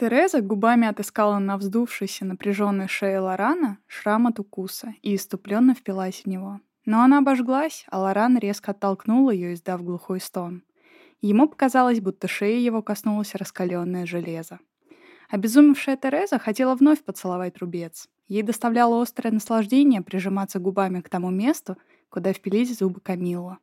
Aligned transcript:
Тереза 0.00 0.40
губами 0.40 0.88
отыскала 0.88 1.38
на 1.38 1.58
вздувшейся 1.58 2.24
напряженной 2.24 2.88
шее 2.88 3.20
Лорана 3.20 3.76
шрам 3.86 4.28
от 4.28 4.40
укуса 4.40 4.94
и 5.02 5.14
иступленно 5.14 5.74
впилась 5.74 6.22
в 6.22 6.26
него. 6.26 6.60
Но 6.86 7.02
она 7.02 7.18
обожглась, 7.18 7.84
а 7.90 7.98
Лоран 7.98 8.38
резко 8.38 8.70
оттолкнул 8.70 9.28
ее, 9.28 9.52
издав 9.52 9.84
глухой 9.84 10.22
стон. 10.22 10.62
Ему 11.20 11.46
показалось, 11.50 12.00
будто 12.00 12.28
шея 12.28 12.58
его 12.58 12.80
коснулось 12.80 13.34
раскаленное 13.34 14.06
железо. 14.06 14.58
Обезумевшая 15.28 15.98
Тереза 15.98 16.38
хотела 16.38 16.74
вновь 16.76 17.04
поцеловать 17.04 17.58
рубец. 17.58 18.08
Ей 18.26 18.42
доставляло 18.42 19.02
острое 19.02 19.34
наслаждение 19.34 20.00
прижиматься 20.00 20.60
губами 20.60 21.02
к 21.02 21.10
тому 21.10 21.28
месту, 21.28 21.76
куда 22.08 22.32
впились 22.32 22.78
зубы 22.78 23.00
Камилла. 23.00 23.58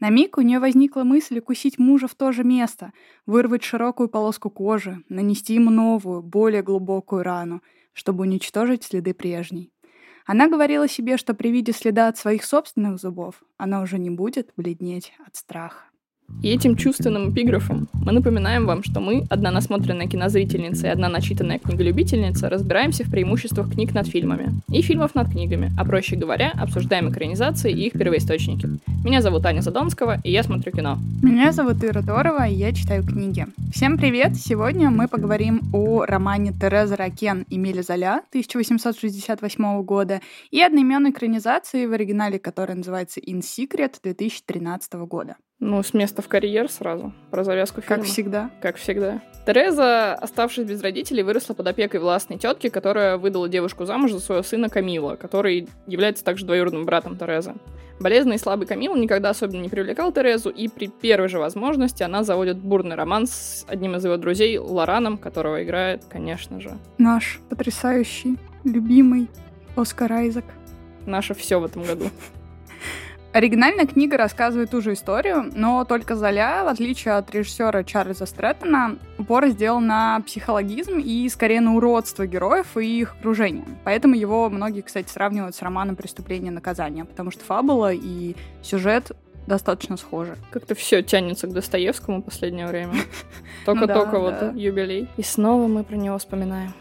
На 0.00 0.10
миг 0.10 0.38
у 0.38 0.40
нее 0.40 0.58
возникла 0.58 1.02
мысль 1.02 1.38
укусить 1.38 1.78
мужа 1.78 2.08
в 2.08 2.14
то 2.14 2.32
же 2.32 2.44
место, 2.44 2.92
вырвать 3.26 3.64
широкую 3.64 4.08
полоску 4.08 4.50
кожи, 4.50 5.02
нанести 5.08 5.54
ему 5.54 5.70
новую, 5.70 6.22
более 6.22 6.62
глубокую 6.62 7.22
рану, 7.22 7.62
чтобы 7.92 8.22
уничтожить 8.22 8.84
следы 8.84 9.14
прежней. 9.14 9.72
Она 10.26 10.48
говорила 10.48 10.88
себе, 10.88 11.16
что 11.16 11.34
при 11.34 11.48
виде 11.48 11.72
следа 11.72 12.08
от 12.08 12.18
своих 12.18 12.44
собственных 12.44 12.98
зубов 12.98 13.42
она 13.56 13.80
уже 13.80 13.98
не 13.98 14.10
будет 14.10 14.52
бледнеть 14.56 15.14
от 15.26 15.36
страха. 15.36 15.84
И 16.42 16.50
этим 16.50 16.76
чувственным 16.76 17.32
эпиграфом 17.32 17.88
мы 18.04 18.12
напоминаем 18.12 18.64
вам, 18.64 18.84
что 18.84 19.00
мы, 19.00 19.26
одна 19.28 19.50
насмотренная 19.50 20.06
кинозрительница 20.06 20.86
и 20.86 20.90
одна 20.90 21.08
начитанная 21.08 21.58
книголюбительница, 21.58 22.48
разбираемся 22.48 23.04
в 23.04 23.10
преимуществах 23.10 23.72
книг 23.72 23.92
над 23.92 24.06
фильмами 24.06 24.52
и 24.70 24.80
фильмов 24.80 25.16
над 25.16 25.30
книгами, 25.30 25.72
а 25.76 25.84
проще 25.84 26.14
говоря, 26.14 26.52
обсуждаем 26.54 27.10
экранизации 27.10 27.72
и 27.72 27.86
их 27.86 27.94
первоисточники. 27.94 28.68
Меня 29.04 29.20
зовут 29.20 29.44
Аня 29.46 29.62
Задонского, 29.62 30.20
и 30.22 30.30
я 30.30 30.44
смотрю 30.44 30.70
кино. 30.70 30.98
Меня 31.22 31.50
зовут 31.50 31.82
Ира 31.82 32.02
Торова, 32.02 32.46
и 32.46 32.54
я 32.54 32.72
читаю 32.72 33.02
книги. 33.02 33.46
Всем 33.74 33.98
привет! 33.98 34.36
Сегодня 34.36 34.90
мы 34.90 35.08
поговорим 35.08 35.62
о 35.72 36.04
романе 36.04 36.52
Тереза 36.52 36.96
Ракен 36.96 37.46
Эмиля 37.50 37.82
Золя 37.82 38.22
1868 38.30 39.82
года 39.82 40.20
и 40.52 40.60
одноименной 40.60 41.10
экранизации 41.10 41.86
в 41.86 41.92
оригинале, 41.92 42.38
которая 42.38 42.76
называется 42.76 43.18
In 43.18 43.40
Secret 43.40 43.96
2013 44.02 44.92
года. 45.06 45.36
Ну, 45.60 45.82
с 45.82 45.92
места 45.92 46.22
в 46.22 46.28
карьер 46.28 46.70
сразу, 46.70 47.12
про 47.30 47.42
завязку 47.42 47.80
фильма. 47.80 47.96
Как 47.96 48.06
всегда. 48.06 48.50
Как 48.62 48.76
всегда. 48.76 49.20
Тереза, 49.44 50.14
оставшись 50.14 50.64
без 50.64 50.80
родителей, 50.82 51.24
выросла 51.24 51.54
под 51.54 51.66
опекой 51.66 51.98
властной 51.98 52.38
тетки, 52.38 52.68
которая 52.68 53.16
выдала 53.16 53.48
девушку 53.48 53.84
замуж 53.84 54.12
за 54.12 54.20
своего 54.20 54.44
сына 54.44 54.68
Камила, 54.68 55.16
который 55.16 55.68
является 55.86 56.22
также 56.22 56.46
двоюродным 56.46 56.84
братом 56.84 57.16
Терезы. 57.16 57.54
Болезненный 57.98 58.36
и 58.36 58.38
слабый 58.38 58.68
Камил 58.68 58.94
никогда 58.94 59.30
особенно 59.30 59.62
не 59.62 59.68
привлекал 59.68 60.12
Терезу, 60.12 60.50
и 60.50 60.68
при 60.68 60.86
первой 60.86 61.28
же 61.28 61.40
возможности 61.40 62.04
она 62.04 62.22
заводит 62.22 62.58
бурный 62.58 62.94
роман 62.94 63.26
с 63.26 63.64
одним 63.66 63.96
из 63.96 64.04
его 64.04 64.16
друзей, 64.16 64.58
Лораном, 64.58 65.18
которого 65.18 65.64
играет, 65.64 66.04
конечно 66.08 66.60
же... 66.60 66.78
Наш 66.98 67.40
потрясающий, 67.48 68.36
любимый 68.62 69.28
Оскар 69.74 70.12
Айзек. 70.12 70.44
Наше 71.06 71.34
все 71.34 71.58
в 71.58 71.64
этом 71.64 71.82
году. 71.82 72.10
Оригинальная 73.32 73.86
книга 73.86 74.16
рассказывает 74.16 74.70
ту 74.70 74.80
же 74.80 74.94
историю, 74.94 75.50
но 75.54 75.84
только 75.84 76.16
Золя, 76.16 76.64
в 76.64 76.68
отличие 76.68 77.14
от 77.14 77.30
режиссера 77.30 77.84
Чарльза 77.84 78.24
Стрэттона, 78.24 78.98
упор 79.18 79.46
сделал 79.48 79.80
на 79.80 80.20
психологизм 80.20 80.98
и 80.98 81.28
скорее 81.28 81.60
на 81.60 81.76
уродство 81.76 82.26
героев 82.26 82.76
и 82.78 83.00
их 83.00 83.16
окружения. 83.18 83.66
Поэтому 83.84 84.14
его 84.14 84.48
многие, 84.48 84.80
кстати, 84.80 85.10
сравнивают 85.10 85.54
с 85.54 85.60
романом 85.60 85.94
«Преступление 85.94 86.50
и 86.50 86.54
наказание», 86.54 87.04
потому 87.04 87.30
что 87.30 87.44
фабула 87.44 87.92
и 87.92 88.34
сюжет 88.62 89.12
достаточно 89.46 89.98
схожи. 89.98 90.36
Как-то 90.50 90.74
все 90.74 91.02
тянется 91.02 91.46
к 91.46 91.52
Достоевскому 91.52 92.22
в 92.22 92.24
последнее 92.24 92.66
время. 92.66 92.94
Только-только 93.66 94.18
вот 94.18 94.54
юбилей. 94.54 95.08
И 95.18 95.22
снова 95.22 95.66
мы 95.66 95.84
про 95.84 95.96
него 95.96 96.16
вспоминаем. 96.16 96.72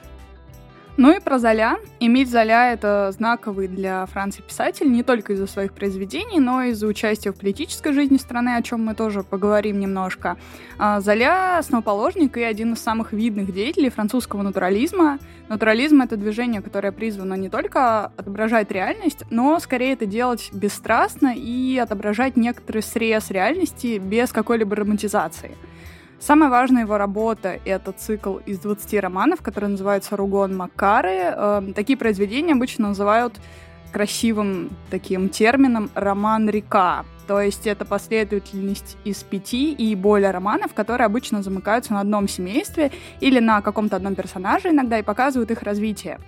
Ну 0.98 1.16
и 1.16 1.20
про 1.20 1.38
Золя. 1.38 1.78
Эмиль 2.00 2.26
Золя— 2.26 2.72
это 2.74 3.12
знаковый 3.12 3.68
для 3.68 4.08
Франции 4.08 4.42
писатель 4.42 4.92
не 4.92 5.04
только 5.04 5.34
из-за 5.34 5.46
своих 5.46 5.74
произведений, 5.74 6.40
но 6.40 6.64
и 6.64 6.72
из-за 6.72 6.88
участия 6.88 7.32
в 7.32 7.36
политической 7.36 7.94
жизни 7.94 8.18
страны, 8.18 8.56
о 8.56 8.64
чем 8.64 8.84
мы 8.84 8.96
тоже 8.96 9.22
поговорим 9.22 9.80
немножко. 9.80 10.38
А, 10.80 11.00
Золя— 11.00 11.58
основоположник 11.60 12.36
и 12.38 12.42
один 12.42 12.74
из 12.74 12.80
самых 12.80 13.14
видных 13.14 13.54
деятелей 13.54 13.92
французского 13.92 14.42
натурализма. 14.42 15.20
Натурализм— 15.50 16.02
это 16.04 16.18
движение, 16.18 16.64
которое 16.64 16.92
призвано 16.92 17.36
не 17.36 17.50
только 17.50 18.08
отображать 18.18 18.72
реальность, 18.72 19.24
но 19.30 19.60
скорее 19.60 19.94
это 19.94 20.08
делать 20.08 20.50
бесстрастно 20.52 21.32
и 21.36 21.78
отображать 21.78 22.38
некоторый 22.38 22.82
срез 22.82 23.30
реальности 23.30 24.00
без 24.00 24.32
какой-либо 24.32 24.76
романтизации. 24.76 25.56
Самая 26.20 26.50
важная 26.50 26.82
его 26.82 26.98
работа— 26.98 27.60
это 27.66 27.92
цикл 27.92 28.38
из 28.38 28.60
20 28.60 29.00
романов, 29.00 29.42
который 29.42 29.70
называется 29.70 30.18
«Ругон 30.18 30.58
Макары». 30.58 31.10
Эм, 31.12 31.74
такие 31.74 31.96
произведения 31.96 32.54
обычно 32.54 32.90
называют 32.90 33.40
красивым 33.92 34.72
таким 34.90 35.30
термином 35.30 35.92
«роман 35.94 36.50
река». 36.50 37.06
То 37.28 37.42
есть 37.42 37.68
это 37.68 37.86
последовательность 37.86 38.98
из 39.04 39.22
пяти 39.22 39.74
и 39.74 39.94
более 39.96 40.32
романов, 40.32 40.74
которые 40.74 41.06
обычно 41.06 41.44
замыкаются 41.44 41.94
на 41.94 42.00
одном 42.00 42.28
семействе 42.28 42.92
или 43.20 43.40
на 43.40 43.62
каком-то 43.62 43.98
одном 43.98 44.16
персонаже 44.16 44.70
иногда 44.70 44.98
и 44.98 45.04
показывают 45.04 45.52
их 45.52 45.62
развитие. 45.62 46.20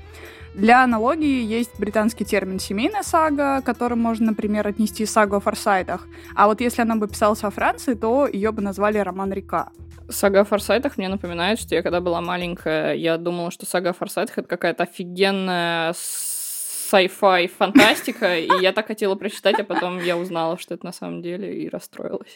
Для 0.56 0.84
аналогии 0.84 1.44
есть 1.44 1.80
британский 1.80 2.26
термин 2.26 2.60
«семейная 2.60 3.04
сага», 3.04 3.62
которым 3.62 4.00
можно, 4.00 4.28
например, 4.28 4.68
отнести 4.68 5.06
сагу 5.06 5.38
о 5.38 5.40
Форсайтах. 5.40 6.08
А 6.36 6.48
вот 6.48 6.60
если 6.60 6.82
она 6.82 6.96
бы 6.96 7.08
писалась 7.08 7.44
во 7.44 7.50
Франции, 7.50 7.94
то 7.94 8.28
ее 8.28 8.52
бы 8.52 8.62
назвали 8.62 8.98
«Роман 8.98 9.32
река». 9.32 9.72
Сага 10.10 10.42
о 10.42 10.44
Форсайтах 10.44 10.98
мне 10.98 11.08
напоминает, 11.08 11.60
что 11.60 11.76
я 11.76 11.84
когда 11.84 12.02
была 12.02 12.20
маленькая, 12.20 12.96
я 12.96 13.18
думала, 13.18 13.52
что 13.52 13.66
сага 13.68 13.92
о 13.92 13.94
Форсайтах— 13.94 14.38
это 14.40 14.48
какая-то 14.48 14.84
офигенная 14.84 15.94
sci-fi 15.94 17.48
фантастика, 17.48 18.36
и 18.38 18.50
я 18.60 18.74
так 18.74 18.88
хотела 18.88 19.14
прочитать, 19.14 19.60
а 19.60 19.64
потом 19.64 20.00
я 20.00 20.18
узнала, 20.18 20.58
что 20.58 20.74
это 20.74 20.86
на 20.86 20.92
самом 20.92 21.22
деле, 21.22 21.62
и 21.62 21.70
расстроилась. 21.70 22.36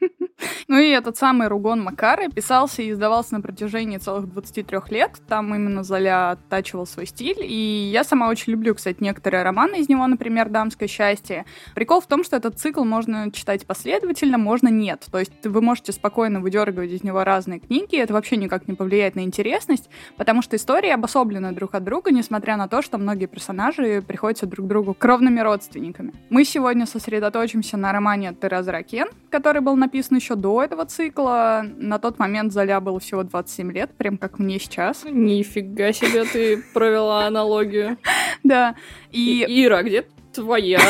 Ну 0.68 0.78
и 0.78 0.88
этот 0.90 1.16
самый 1.16 1.48
Ругон 1.48 1.82
Макары 1.82 2.28
писался 2.28 2.82
и 2.82 2.90
издавался 2.90 3.34
на 3.34 3.40
протяжении 3.40 3.98
целых 3.98 4.30
23 4.30 4.78
лет. 4.90 5.12
Там 5.26 5.54
именно 5.54 5.82
Золя 5.82 6.32
оттачивал 6.32 6.86
свой 6.86 7.06
стиль. 7.06 7.38
И 7.40 7.90
я 7.90 8.04
сама 8.04 8.28
очень 8.28 8.52
люблю, 8.52 8.74
кстати, 8.74 8.98
некоторые 9.00 9.42
романы 9.42 9.80
из 9.80 9.88
него, 9.88 10.06
например, 10.06 10.48
«Дамское 10.48 10.88
счастье». 10.88 11.46
Прикол 11.74 12.00
в 12.00 12.06
том, 12.06 12.22
что 12.22 12.36
этот 12.36 12.58
цикл 12.58 12.84
можно 12.84 13.30
читать 13.32 13.66
последовательно, 13.66 14.38
можно 14.38 14.68
нет. 14.68 15.06
То 15.10 15.18
есть 15.18 15.32
вы 15.44 15.60
можете 15.62 15.92
спокойно 15.92 16.40
выдергивать 16.40 16.90
из 16.90 17.02
него 17.02 17.24
разные 17.24 17.60
книги, 17.60 17.96
это 17.96 18.12
вообще 18.12 18.36
никак 18.36 18.68
не 18.68 18.74
повлияет 18.74 19.16
на 19.16 19.20
интересность, 19.20 19.88
потому 20.16 20.42
что 20.42 20.56
истории 20.56 20.90
обособлены 20.90 21.52
друг 21.52 21.74
от 21.74 21.84
друга, 21.84 22.10
несмотря 22.10 22.56
на 22.56 22.68
то, 22.68 22.82
что 22.82 22.98
многие 22.98 23.26
персонажи 23.26 24.02
приходятся 24.06 24.46
друг 24.46 24.66
другу 24.66 24.94
кровными 24.94 25.40
родственниками. 25.40 26.12
Мы 26.30 26.44
сегодня 26.44 26.86
сосредоточимся 26.86 27.76
на 27.76 27.92
романе 27.92 28.34
Тереза 28.40 28.72
Ракен, 28.72 29.08
который 29.30 29.60
был 29.60 29.76
написан 29.76 29.87
еще 29.94 30.34
до 30.34 30.62
этого 30.62 30.84
цикла. 30.84 31.64
На 31.64 31.98
тот 31.98 32.18
момент 32.18 32.52
Золя 32.52 32.80
было 32.80 33.00
всего 33.00 33.22
27 33.22 33.72
лет, 33.72 33.90
прям 33.96 34.18
как 34.18 34.38
мне 34.38 34.58
сейчас. 34.58 35.04
Нифига 35.04 35.92
себе 35.92 36.24
ты 36.24 36.62
провела 36.74 37.26
аналогию. 37.26 37.98
Да. 38.44 38.76
И... 39.10 39.44
Ира, 39.48 39.82
где 39.82 40.06
твоя 40.32 40.80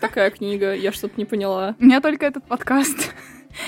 такая 0.00 0.30
книга? 0.30 0.72
Я 0.74 0.92
что-то 0.92 1.14
не 1.16 1.24
поняла. 1.24 1.74
У 1.80 1.84
меня 1.84 2.00
только 2.00 2.26
этот 2.26 2.46
подкаст. 2.46 3.12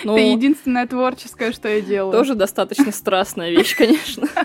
Ну, 0.05 0.17
Это 0.17 0.25
единственное 0.25 0.87
творческое, 0.87 1.53
что 1.53 1.69
я 1.69 1.81
делаю. 1.81 2.13
Тоже 2.13 2.35
достаточно 2.35 2.91
страстная 2.93 3.51
вещь, 3.51 3.77
конечно. 3.77 4.29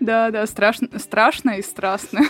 Да, 0.00 0.30
да, 0.30 0.46
страшно, 0.46 0.98
страшно 0.98 1.58
и 1.58 1.62
страстно. 1.62 2.22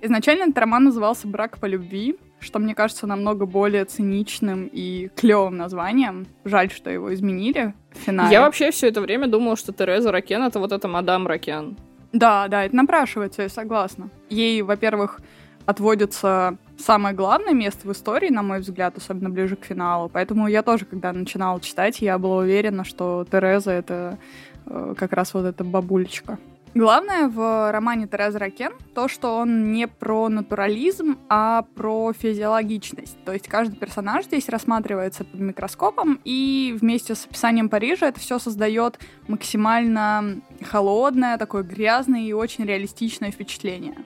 Изначально 0.00 0.42
этот 0.42 0.58
роман 0.58 0.82
назывался 0.82 1.28
«Брак 1.28 1.58
по 1.58 1.66
любви», 1.66 2.16
что 2.42 2.58
мне 2.58 2.74
кажется 2.74 3.06
намного 3.06 3.46
более 3.46 3.84
циничным 3.84 4.68
и 4.70 5.08
клевым 5.16 5.56
названием. 5.56 6.26
Жаль, 6.44 6.70
что 6.70 6.90
его 6.90 7.14
изменили 7.14 7.74
в 7.92 7.98
финале. 7.98 8.32
Я 8.32 8.40
вообще 8.42 8.70
все 8.70 8.88
это 8.88 9.00
время 9.00 9.28
думала, 9.28 9.56
что 9.56 9.72
Тереза 9.72 10.12
Ракен— 10.12 10.42
это 10.44 10.58
вот 10.58 10.72
эта 10.72 10.88
мадам 10.88 11.26
Ракен. 11.26 11.76
Да, 12.12 12.48
да, 12.48 12.64
это 12.64 12.76
напрашивается, 12.76 13.42
я 13.42 13.48
согласна. 13.48 14.10
Ей, 14.28 14.60
во-первых, 14.62 15.20
отводится 15.64 16.58
самое 16.78 17.14
главное 17.14 17.54
место 17.54 17.86
в 17.88 17.92
истории, 17.92 18.28
на 18.28 18.42
мой 18.42 18.60
взгляд, 18.60 18.96
особенно 18.96 19.30
ближе 19.30 19.56
к 19.56 19.64
финалу. 19.64 20.10
Поэтому 20.12 20.48
я 20.48 20.62
тоже, 20.62 20.84
когда 20.84 21.12
начинала 21.12 21.60
читать, 21.60 22.00
я 22.00 22.18
была 22.18 22.38
уверена, 22.38 22.84
что 22.84 23.26
Тереза— 23.30 23.70
это 23.72 24.18
э, 24.66 24.94
как 24.98 25.12
раз 25.12 25.32
вот 25.34 25.46
эта 25.46 25.64
бабулечка. 25.64 26.38
Главное 26.74 27.28
в 27.28 27.70
романе 27.70 28.06
Тереза 28.06 28.38
Ракен 28.38 28.72
то, 28.94 29.06
что 29.06 29.36
он 29.36 29.72
не 29.72 29.86
про 29.86 30.30
натурализм, 30.30 31.18
а 31.28 31.66
про 31.74 32.14
физиологичность. 32.14 33.22
То 33.26 33.32
есть 33.34 33.46
каждый 33.46 33.76
персонаж 33.76 34.24
здесь 34.24 34.48
рассматривается 34.48 35.24
под 35.24 35.38
микроскопом, 35.38 36.18
и 36.24 36.74
вместе 36.80 37.14
с 37.14 37.26
описанием 37.26 37.68
Парижа 37.68 38.08
это 38.08 38.20
все 38.20 38.38
создает 38.38 38.98
максимально 39.28 40.40
холодное, 40.62 41.36
такое 41.36 41.62
грязное 41.62 42.22
и 42.22 42.32
очень 42.32 42.64
реалистичное 42.64 43.30
впечатление. 43.30 43.96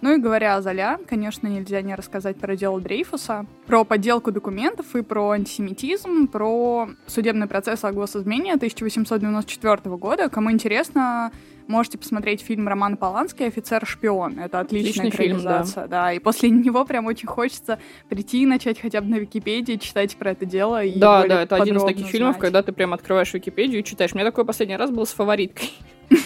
Ну 0.00 0.16
и 0.16 0.18
говоря 0.18 0.56
о 0.56 0.62
Золя, 0.62 0.98
конечно, 1.08 1.46
нельзя 1.46 1.80
не 1.82 1.94
рассказать 1.94 2.36
про 2.36 2.56
дело 2.56 2.80
Дрейфуса, 2.80 3.46
про 3.68 3.84
подделку 3.84 4.32
документов 4.32 4.96
и 4.96 5.02
про 5.02 5.30
антисемитизм, 5.30 6.26
про 6.26 6.88
судебный 7.06 7.46
процесс 7.46 7.84
о 7.84 7.92
госизмене 7.92 8.54
1894 8.54 9.96
года. 9.96 10.28
Кому 10.28 10.50
интересно, 10.50 11.30
можете 11.66 11.98
посмотреть 11.98 12.42
фильм 12.42 12.68
Романа 12.68 12.96
Полански 12.96 13.42
«Офицер-шпион». 13.44 14.38
Это 14.38 14.60
отличная 14.60 15.08
Отличный 15.08 15.10
фильм, 15.10 15.38
экранизация, 15.38 15.86
да. 15.86 16.12
И 16.12 16.18
после 16.18 16.50
него 16.50 16.84
прям 16.84 17.06
очень 17.06 17.28
хочется 17.28 17.78
прийти 18.08 18.42
и 18.42 18.46
начать 18.46 18.80
хотя 18.80 19.00
бы 19.00 19.08
на 19.08 19.16
Википедии 19.16 19.76
читать 19.76 20.16
про 20.16 20.32
это 20.32 20.46
дело. 20.46 20.82
И 20.84 20.98
Да, 20.98 21.26
да, 21.26 21.42
это 21.42 21.56
один 21.56 21.76
из 21.76 21.84
таких 21.84 22.06
фильмов, 22.06 22.34
знать. 22.34 22.40
когда 22.40 22.62
ты 22.62 22.72
прям 22.72 22.92
открываешь 22.92 23.32
Википедию 23.32 23.80
и 23.80 23.84
читаешь. 23.84 24.14
Мне 24.14 24.24
такое 24.24 24.44
последний 24.44 24.76
раз 24.76 24.90
было 24.90 25.04
с 25.04 25.12
фавориткой. 25.12 25.70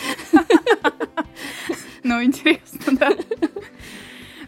Ну, 2.03 2.23
интересно, 2.23 2.93
да. 2.93 3.11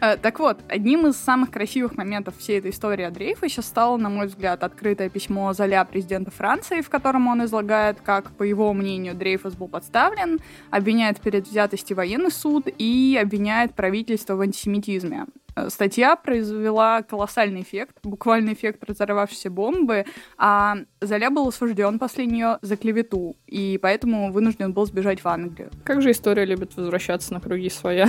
Э, 0.00 0.16
Так 0.16 0.38
вот, 0.38 0.58
одним 0.68 1.06
из 1.06 1.16
самых 1.16 1.50
красивых 1.50 1.96
моментов 1.96 2.36
всей 2.38 2.58
этой 2.58 2.70
истории 2.70 3.04
о 3.04 3.10
Дрейфусе 3.10 3.62
стало, 3.62 3.96
на 3.96 4.08
мой 4.08 4.26
взгляд, 4.26 4.62
открытое 4.62 5.08
письмо 5.08 5.52
Золя 5.52 5.84
президента 5.84 6.30
Франции, 6.30 6.80
в 6.80 6.90
котором 6.90 7.26
он 7.26 7.44
излагает, 7.44 8.00
как, 8.00 8.30
по 8.32 8.42
его 8.42 8.72
мнению, 8.72 9.14
Дрейфус 9.14 9.54
был 9.54 9.68
подставлен, 9.68 10.38
обвиняет 10.70 11.18
в 11.18 11.22
предвзятости 11.22 11.92
военный 11.92 12.30
суд 12.30 12.68
и 12.78 13.18
обвиняет 13.20 13.74
правительство 13.74 14.34
в 14.34 14.40
антисемитизме. 14.40 15.26
Э, 15.56 15.68
Статья 15.70 16.14
произвела 16.16 17.02
колоссальный 17.02 17.62
эффект, 17.62 17.96
буквально 18.02 18.52
эффект 18.52 18.84
разорвавшейся 18.84 19.50
бомбы, 19.50 20.04
а 20.36 20.76
Золя 21.00 21.30
был 21.30 21.48
осужден 21.48 21.98
после 21.98 22.26
нее 22.26 22.58
за 22.62 22.76
клевету, 22.76 23.36
и 23.46 23.78
поэтому 23.82 24.30
вынужден 24.32 24.72
был 24.72 24.86
сбежать 24.86 25.24
в 25.24 25.26
Англию. 25.26 25.70
Как 25.84 26.02
же 26.02 26.12
история 26.12 26.44
любит 26.44 26.76
возвращаться 26.76 27.32
на 27.34 27.40
круги 27.40 27.68
своя. 27.68 28.08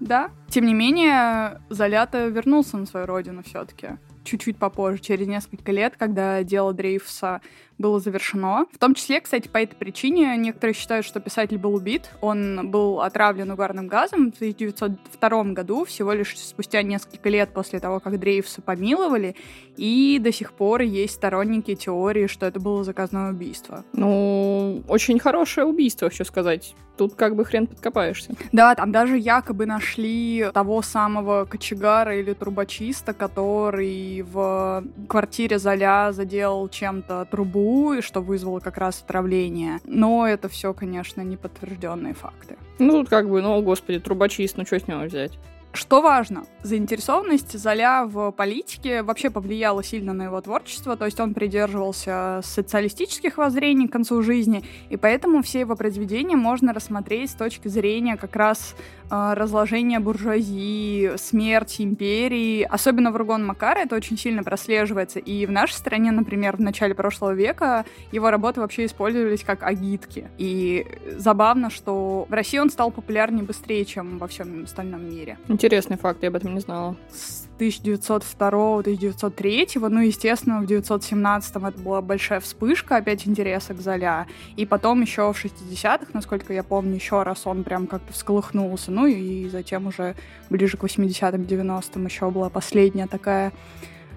Да. 0.00 0.30
Тем 0.48 0.66
не 0.66 0.74
менее, 0.74 1.60
Золята 1.70 2.26
вернулся 2.26 2.76
на 2.76 2.86
свою 2.86 3.06
родину 3.06 3.42
все-таки. 3.42 3.98
Чуть-чуть 4.24 4.56
попозже, 4.56 4.98
через 5.00 5.26
несколько 5.26 5.70
лет, 5.72 5.94
когда 5.98 6.42
дело 6.42 6.72
Дрейфуса 6.72 7.42
было 7.78 8.00
завершено. 8.00 8.66
В 8.72 8.78
том 8.78 8.94
числе, 8.94 9.20
кстати, 9.20 9.48
по 9.48 9.58
этой 9.58 9.74
причине 9.74 10.36
некоторые 10.36 10.74
считают, 10.74 11.04
что 11.04 11.20
писатель 11.20 11.58
был 11.58 11.74
убит. 11.74 12.10
Он 12.20 12.70
был 12.70 13.00
отравлен 13.00 13.50
угарным 13.50 13.88
газом 13.88 14.32
в 14.32 14.36
1902 14.36 15.44
году, 15.52 15.84
всего 15.84 16.12
лишь 16.12 16.38
спустя 16.38 16.82
несколько 16.82 17.28
лет 17.28 17.50
после 17.52 17.80
того, 17.80 18.00
как 18.00 18.18
Дрейфуса 18.18 18.62
помиловали. 18.62 19.36
И 19.76 20.20
до 20.22 20.32
сих 20.32 20.52
пор 20.52 20.82
есть 20.82 21.14
сторонники 21.14 21.74
теории, 21.74 22.26
что 22.26 22.46
это 22.46 22.60
было 22.60 22.84
заказное 22.84 23.32
убийство. 23.32 23.84
Ну, 23.92 24.82
очень 24.88 25.18
хорошее 25.18 25.66
убийство, 25.66 26.08
хочу 26.08 26.24
сказать. 26.24 26.74
Тут 26.96 27.14
как 27.16 27.34
бы 27.34 27.44
хрен 27.44 27.66
подкопаешься. 27.66 28.36
Да, 28.52 28.74
там 28.76 28.92
даже 28.92 29.18
якобы 29.18 29.66
нашли 29.66 30.46
того 30.54 30.80
самого 30.80 31.44
кочегара 31.44 32.16
или 32.16 32.34
трубочиста, 32.34 33.12
который 33.12 34.22
в 34.22 34.84
квартире 35.08 35.58
Золя 35.58 36.12
заделал 36.12 36.68
чем-то 36.68 37.26
трубу, 37.28 37.63
и 37.94 38.00
что 38.00 38.20
вызвало 38.20 38.60
как 38.60 38.78
раз 38.78 39.02
отравление. 39.02 39.80
Но 39.84 40.26
это 40.26 40.48
все, 40.48 40.72
конечно, 40.74 41.20
неподтвержденные 41.22 42.14
факты. 42.14 42.56
Ну, 42.78 43.00
тут 43.00 43.08
как 43.08 43.28
бы, 43.28 43.40
ну, 43.40 43.60
господи, 43.62 44.00
трубочист, 44.00 44.56
ну 44.56 44.64
что 44.64 44.78
с 44.78 44.88
него 44.88 45.00
взять? 45.02 45.38
Что 45.74 46.00
важно, 46.00 46.44
заинтересованность 46.62 47.58
Золя 47.58 48.04
в 48.04 48.30
политике 48.30 49.02
вообще 49.02 49.28
повлияла 49.28 49.82
сильно 49.82 50.12
на 50.12 50.22
его 50.22 50.40
творчество, 50.40 50.96
то 50.96 51.04
есть 51.04 51.18
он 51.18 51.34
придерживался 51.34 52.42
социалистических 52.44 53.38
воззрений 53.38 53.88
к 53.88 53.92
концу 53.92 54.22
жизни, 54.22 54.62
и 54.88 54.96
поэтому 54.96 55.42
все 55.42 55.60
его 55.60 55.74
произведения 55.74 56.36
можно 56.36 56.72
рассмотреть 56.72 57.32
с 57.32 57.34
точки 57.34 57.66
зрения 57.66 58.16
как 58.16 58.36
раз 58.36 58.76
э, 59.10 59.32
разложения 59.34 60.00
буржуазии, 60.00 61.16
смерти 61.16 61.82
империи. 61.82 62.62
Особенно 62.62 63.10
в 63.10 63.16
Ругон 63.16 63.44
Макара 63.44 63.80
это 63.80 63.96
очень 63.96 64.18
сильно 64.18 64.42
прослеживается, 64.42 65.18
и 65.18 65.46
в 65.46 65.50
нашей 65.50 65.74
стране, 65.74 66.10
например, 66.10 66.56
в 66.56 66.60
начале 66.60 66.94
прошлого 66.94 67.32
века 67.32 67.84
его 68.12 68.30
работы 68.30 68.60
вообще 68.60 68.86
использовались 68.86 69.42
как 69.44 69.62
агитки. 69.62 70.28
И 70.38 70.86
забавно, 71.16 71.70
что 71.70 72.26
в 72.28 72.32
России 72.32 72.58
он 72.58 72.70
стал 72.70 72.90
популярнее 72.90 73.44
быстрее, 73.44 73.84
чем 73.84 74.18
во 74.18 74.26
всем 74.26 74.64
остальном 74.64 75.08
мире 75.08 75.38
Интересный 75.48 75.96
факт, 75.96 76.22
я 76.22 76.28
об 76.28 76.36
этом 76.36 76.54
не 76.54 76.60
знала. 76.60 76.96
с 77.10 77.43
1902-1903, 77.58 79.88
ну, 79.88 80.00
естественно, 80.00 80.60
в 80.60 80.64
1917 80.64 81.56
это 81.56 81.78
была 81.78 82.00
большая 82.00 82.40
вспышка 82.40 82.96
опять 82.96 83.26
интереса 83.26 83.74
к 83.74 83.80
Золя, 83.80 84.26
и 84.56 84.66
потом 84.66 85.02
еще 85.02 85.32
в 85.32 85.44
60-х, 85.44 86.06
насколько 86.12 86.52
я 86.52 86.62
помню, 86.62 86.94
еще 86.94 87.22
раз 87.22 87.46
он 87.46 87.64
прям 87.64 87.86
как-то 87.86 88.12
всколыхнулся, 88.12 88.90
ну, 88.90 89.06
и 89.06 89.48
затем 89.48 89.86
уже 89.86 90.14
ближе 90.50 90.76
к 90.76 90.84
80-м, 90.84 91.42
90-м 91.42 92.06
еще 92.06 92.30
была 92.30 92.50
последняя 92.50 93.06
такая 93.06 93.52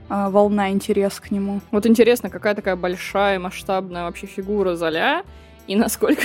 а, 0.09 0.29
волна 0.29 0.71
интереса 0.71 1.21
к 1.21 1.31
нему. 1.31 1.61
Вот 1.71 1.85
интересно, 1.85 2.29
какая 2.29 2.55
такая 2.55 2.75
большая, 2.75 3.39
масштабная 3.39 4.05
вообще 4.05 4.27
фигура 4.27 4.75
Золя, 4.75 5.23
и 5.67 5.75
насколько 5.75 6.23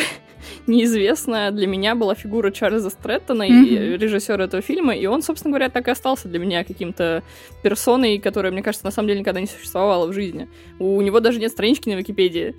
неизвестная 0.66 1.50
для 1.50 1.66
меня 1.66 1.94
была 1.94 2.14
фигура 2.14 2.50
Чарльза 2.50 2.90
Стрэттона, 2.90 3.42
и 3.44 3.52
Мгм. 3.52 3.96
режиссера 4.00 4.44
этого 4.44 4.62
фильма, 4.62 4.94
и 4.94 5.06
он, 5.06 5.22
собственно 5.22 5.52
говоря, 5.52 5.68
так 5.68 5.88
и 5.88 5.90
остался 5.90 6.28
для 6.28 6.38
меня 6.38 6.64
каким-то 6.64 7.22
персоной, 7.62 8.18
которая, 8.18 8.52
мне 8.52 8.62
кажется, 8.62 8.84
на 8.86 8.90
самом 8.92 9.08
деле 9.08 9.20
никогда 9.20 9.40
не 9.40 9.46
существовала 9.46 10.06
в 10.06 10.12
жизни. 10.12 10.48
У 10.78 11.00
него 11.00 11.20
даже 11.20 11.38
нет 11.38 11.50
странички 11.52 11.88
на 11.88 11.94
Википедии, 11.94 12.54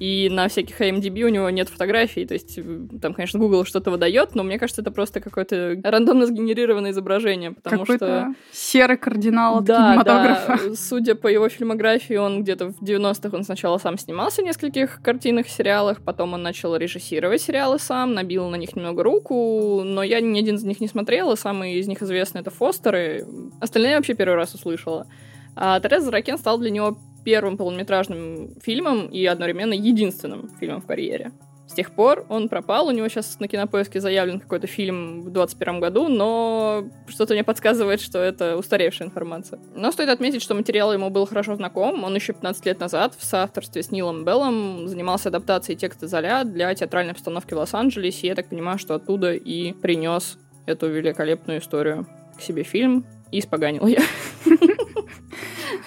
и 0.00 0.28
на 0.30 0.48
всяких 0.48 0.80
IMDb 0.80 1.22
у 1.22 1.28
него 1.28 1.50
нет 1.50 1.68
фотографий, 1.68 2.26
то 2.26 2.34
есть 2.34 2.58
э, 2.58 2.62
там, 3.00 3.14
конечно, 3.14 3.38
Google 3.38 3.64
что-то 3.64 3.90
выдает, 3.90 4.34
но 4.34 4.42
мне 4.42 4.58
кажется, 4.58 4.82
это 4.82 4.90
просто 4.90 5.20
какое-то 5.20 5.78
рандомно 5.84 6.26
сгенерированное 6.26 6.90
изображение, 6.92 7.52
потому 7.52 7.84
что... 7.84 7.98
Какой-то 7.98 8.34
серый 8.52 8.96
кардинал 8.96 9.58
от 9.58 9.64
Да, 9.64 9.90
кинематографа. 9.92 10.60
да. 10.68 10.74
Судя 10.74 11.14
по 11.14 11.26
его 11.28 11.48
фильмографии, 11.48 12.14
он 12.14 12.42
где-то 12.42 12.66
в 12.72 12.82
90-х 12.82 13.36
он 13.36 13.44
сначала 13.44 13.78
сам 13.78 13.98
снимался 13.98 14.42
в 14.42 14.44
нескольких 14.44 15.00
картинах, 15.02 15.48
сериалах, 15.48 16.00
потом 16.02 16.34
он 16.34 16.42
начал 16.42 16.74
режиссировать 16.76 17.25
сериалы 17.38 17.78
сам, 17.78 18.14
набил 18.14 18.48
на 18.48 18.56
них 18.56 18.76
немного 18.76 19.02
руку, 19.02 19.82
но 19.84 20.02
я 20.02 20.20
ни 20.20 20.38
один 20.38 20.56
из 20.56 20.64
них 20.64 20.80
не 20.80 20.88
смотрела, 20.88 21.34
самый 21.34 21.74
из 21.74 21.86
них 21.88 22.02
известный 22.02 22.40
это 22.40 22.50
Фостеры, 22.50 23.26
остальные 23.60 23.90
я 23.92 23.96
вообще 23.96 24.14
первый 24.14 24.36
раз 24.36 24.54
услышала. 24.54 25.06
А 25.54 25.80
Тереза 25.80 26.10
Ракен 26.10 26.38
стал 26.38 26.58
для 26.58 26.70
него 26.70 26.98
первым 27.24 27.56
полнометражным 27.56 28.50
фильмом 28.62 29.08
и 29.08 29.24
одновременно 29.26 29.74
единственным 29.74 30.50
фильмом 30.60 30.80
в 30.80 30.86
карьере. 30.86 31.32
С 31.66 31.72
тех 31.72 31.90
пор 31.90 32.24
он 32.28 32.48
пропал, 32.48 32.86
у 32.86 32.90
него 32.92 33.08
сейчас 33.08 33.40
на 33.40 33.48
кинопоиске 33.48 34.00
заявлен 34.00 34.38
какой-то 34.38 34.66
фильм 34.66 35.22
в 35.22 35.30
2021 35.30 35.80
году, 35.80 36.08
но 36.08 36.84
что-то 37.08 37.34
мне 37.34 37.42
подсказывает, 37.42 38.00
что 38.00 38.18
это 38.18 38.56
устаревшая 38.56 39.08
информация. 39.08 39.58
Но 39.74 39.90
стоит 39.90 40.08
отметить, 40.08 40.42
что 40.42 40.54
материал 40.54 40.92
ему 40.92 41.10
был 41.10 41.26
хорошо 41.26 41.56
знаком. 41.56 42.04
Он 42.04 42.14
еще 42.14 42.32
15 42.32 42.66
лет 42.66 42.80
назад 42.80 43.14
в 43.18 43.24
соавторстве 43.24 43.82
с 43.82 43.90
Нилом 43.90 44.24
Беллом 44.24 44.86
занимался 44.86 45.28
адаптацией 45.28 45.76
текста 45.76 46.06
Золя 46.06 46.44
для 46.44 46.72
театральной 46.74 47.14
постановки 47.14 47.52
в 47.54 47.58
Лос-Анджелесе, 47.58 48.28
я 48.28 48.34
так 48.34 48.48
понимаю, 48.48 48.78
что 48.78 48.94
оттуда 48.94 49.34
и 49.34 49.72
принес 49.72 50.38
эту 50.66 50.88
великолепную 50.88 51.60
историю 51.60 52.06
к 52.36 52.42
себе 52.42 52.62
фильм 52.62 53.04
и 53.32 53.40
испоганил 53.40 53.86
я. 53.86 54.02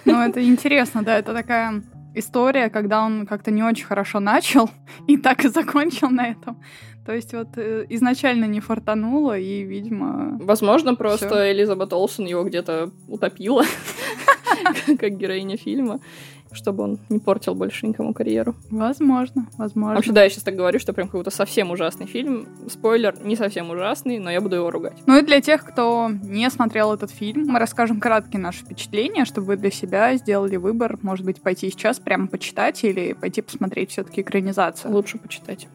Ну, 0.05 0.21
это 0.21 0.43
интересно, 0.43 1.03
да, 1.03 1.19
это 1.19 1.33
такая 1.33 1.83
история, 2.13 2.69
когда 2.69 3.03
он 3.03 3.25
как-то 3.25 3.51
не 3.51 3.63
очень 3.63 3.85
хорошо 3.85 4.19
начал 4.19 4.69
и 5.07 5.17
так 5.17 5.45
и 5.45 5.49
закончил 5.49 6.09
на 6.09 6.27
этом. 6.27 6.61
То 7.05 7.15
есть 7.15 7.33
вот 7.33 7.57
э, 7.57 7.85
изначально 7.89 8.45
не 8.45 8.59
фартануло, 8.59 9.37
и, 9.37 9.63
видимо... 9.63 10.37
Возможно, 10.39 10.95
просто 10.95 11.27
Всё. 11.27 11.51
Элизабет 11.51 11.91
Олсен 11.93 12.25
его 12.25 12.43
где-то 12.43 12.91
утопила, 13.07 13.63
как 14.99 15.17
героиня 15.17 15.57
фильма, 15.57 16.01
чтобы 16.51 16.83
он 16.83 16.99
не 17.09 17.19
портил 17.19 17.55
больше 17.55 17.87
никому 17.87 18.13
карьеру. 18.13 18.55
Возможно, 18.69 19.47
возможно. 19.57 19.95
Вообще, 19.95 20.11
да, 20.11 20.23
я 20.23 20.29
сейчас 20.29 20.43
так 20.43 20.55
говорю, 20.55 20.79
что 20.79 20.93
прям 20.93 21.07
какой-то 21.07 21.31
совсем 21.31 21.71
ужасный 21.71 22.05
фильм. 22.05 22.47
Спойлер, 22.69 23.15
не 23.23 23.35
совсем 23.35 23.69
ужасный, 23.69 24.19
но 24.19 24.31
я 24.31 24.41
буду 24.41 24.55
его 24.55 24.71
ругать. 24.71 24.97
Ну 25.05 25.17
и 25.17 25.21
для 25.21 25.41
тех, 25.41 25.65
кто 25.65 26.09
не 26.23 26.49
смотрел 26.49 26.93
этот 26.93 27.11
фильм, 27.11 27.47
мы 27.47 27.59
расскажем 27.59 27.99
краткие 27.99 28.41
наши 28.41 28.63
впечатления, 28.63 29.25
чтобы 29.25 29.47
вы 29.47 29.57
для 29.57 29.71
себя 29.71 30.15
сделали 30.15 30.57
выбор, 30.57 30.97
может 31.01 31.25
быть, 31.25 31.41
пойти 31.41 31.69
сейчас 31.69 31.99
прямо 31.99 32.27
почитать 32.27 32.83
или 32.83 33.13
пойти 33.13 33.41
посмотреть 33.41 33.91
все-таки 33.91 34.21
экранизацию. 34.21 34.93
Лучше 34.93 35.17
почитать. 35.17 35.67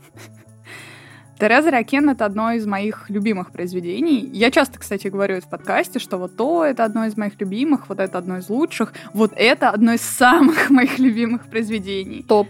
Тереза 1.38 1.70
Ракен— 1.70 2.08
это 2.10 2.24
одно 2.24 2.52
из 2.52 2.66
моих 2.66 3.10
любимых 3.10 3.50
произведений. 3.50 4.30
Я 4.32 4.50
часто, 4.50 4.78
кстати, 4.78 5.08
говорю 5.08 5.36
это 5.36 5.46
в 5.46 5.50
подкасте, 5.50 5.98
что 5.98 6.16
вот 6.16 6.36
то— 6.36 6.64
это 6.66 6.84
одно 6.84 7.06
из 7.06 7.16
моих 7.16 7.40
любимых, 7.40 7.88
вот 7.88 7.98
это 7.98 8.18
одно 8.18 8.38
из 8.38 8.48
лучших, 8.48 8.92
вот 9.12 9.32
это 9.34 9.70
одно 9.70 9.94
из 9.94 10.02
самых 10.02 10.70
моих 10.70 10.98
любимых 10.98 11.46
произведений. 11.46 12.24
Топ. 12.26 12.48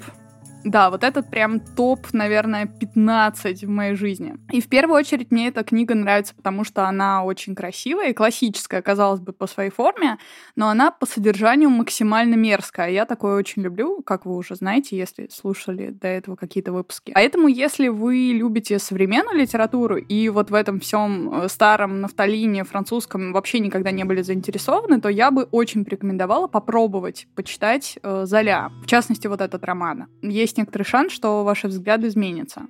Да, 0.65 0.89
вот 0.89 1.05
этот 1.05 1.31
прям 1.31 1.61
топ, 1.61 2.13
наверное, 2.13 2.67
15 2.67 3.65
в 3.65 3.69
моей 3.69 3.95
жизни. 3.95 4.37
И 4.51 4.63
в 4.63 4.69
первую 4.69 4.99
очередь 4.99 5.31
мне 5.31 5.49
эта 5.49 5.63
книга 5.63 5.95
нравится, 5.95 6.35
потому 6.35 6.65
что 6.65 6.89
она 6.89 7.23
очень 7.23 7.55
красивая 7.55 8.11
и 8.11 8.15
классическая, 8.15 8.81
казалось 8.81 9.21
бы, 9.21 9.33
по 9.33 9.47
своей 9.47 9.71
форме, 9.71 10.19
но 10.57 10.69
она 10.69 10.91
по 10.91 11.05
содержанию 11.05 11.69
максимально 11.69 12.35
мерзкая. 12.35 12.91
Я 12.91 13.05
такое 13.05 13.37
очень 13.37 13.63
люблю, 13.63 14.01
как 14.03 14.25
вы 14.25 14.37
уже 14.37 14.55
знаете, 14.55 14.97
если 14.97 15.29
слушали 15.31 15.91
до 15.91 16.09
этого 16.09 16.37
какие-то 16.37 16.73
выпуски. 16.73 17.13
Поэтому, 17.15 17.49
если 17.49 17.89
вы 17.89 18.33
любите 18.33 18.79
современную 18.79 19.37
литературу 19.37 19.97
и 19.97 20.31
вот 20.31 20.51
в 20.51 20.55
этом 20.55 20.81
всем 20.81 21.43
э, 21.43 21.49
старом 21.49 22.01
нафталине 22.01 22.65
французском 22.65 23.33
вообще 23.33 23.59
никогда 23.61 23.91
не 23.91 24.05
были 24.05 24.23
заинтересованы, 24.23 25.01
то 25.01 25.11
я 25.11 25.31
бы 25.31 25.43
очень 25.51 25.85
порекомендовала 25.85 26.47
попробовать 26.47 27.27
почитать 27.35 27.99
э, 28.03 28.25
Золя. 28.25 28.71
В 28.83 28.87
частности, 28.87 29.27
вот 29.27 29.43
этот 29.43 29.63
роман. 29.65 30.07
Есть 30.23 30.54
некоторый 30.59 30.85
шанс, 30.85 31.13
что 31.13 31.45
ваши 31.45 31.69
взгляды 31.69 32.09
изменятся. 32.09 32.63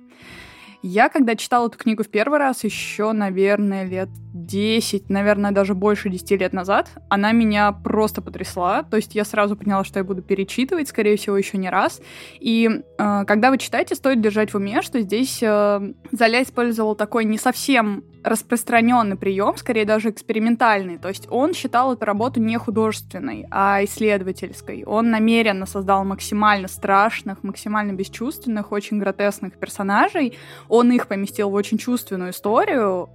Я, 0.87 1.09
когда 1.09 1.35
читала 1.35 1.65
эту 1.67 1.79
книгу 1.79 2.03
в 2.03 2.09
первый 2.09 2.37
раз, 2.37 2.63
еще, 2.63 3.11
наверное, 3.11 3.85
лет 3.85 4.07
10, 4.35 5.09
наверное, 5.09 5.51
даже 5.51 5.73
больше 5.73 6.09
10 6.09 6.29
лет 6.39 6.53
назад, 6.53 6.91
она 7.09 7.31
меня 7.31 7.71
просто 7.71 8.21
потрясла. 8.21 8.83
То 8.83 8.97
есть 8.97 9.15
я 9.15 9.25
сразу 9.25 9.55
поняла, 9.55 9.83
что 9.83 9.97
я 9.97 10.03
буду 10.03 10.21
перечитывать, 10.21 10.87
скорее 10.87 11.17
всего, 11.17 11.37
еще 11.37 11.57
не 11.57 11.71
раз. 11.71 12.01
И 12.39 12.69
э, 12.69 13.23
когда 13.25 13.49
вы 13.49 13.57
читаете, 13.57 13.95
стоит 13.95 14.21
держать 14.21 14.53
в 14.53 14.57
уме, 14.57 14.83
что 14.83 15.01
здесь 15.01 15.39
э, 15.41 15.93
Золя 16.11 16.43
использовал 16.43 16.93
такой 16.93 17.25
не 17.25 17.39
совсем 17.39 18.03
распространенный 18.25 19.15
прием, 19.15 19.55
скорее 19.55 19.85
даже 19.85 20.09
экспериментальный. 20.09 20.97
То 20.97 21.09
есть 21.09 21.27
он 21.29 21.53
считал 21.53 21.93
эту 21.93 22.05
работу 22.05 22.41
не 22.41 22.57
художественной, 22.57 23.45
а 23.51 23.83
исследовательской. 23.83 24.83
Он 24.83 25.11
намеренно 25.11 25.65
создал 25.65 26.03
максимально 26.03 26.67
страшных, 26.67 27.43
максимально 27.43 27.93
бесчувственных, 27.93 28.71
очень 28.71 28.97
гротесных 28.99 29.57
персонажей. 29.57 30.37
Он 30.75 30.91
их 30.91 31.07
поместил 31.07 31.49
в 31.51 31.53
очень 31.53 31.77
чувственную 31.77 32.31
историю, 32.31 33.07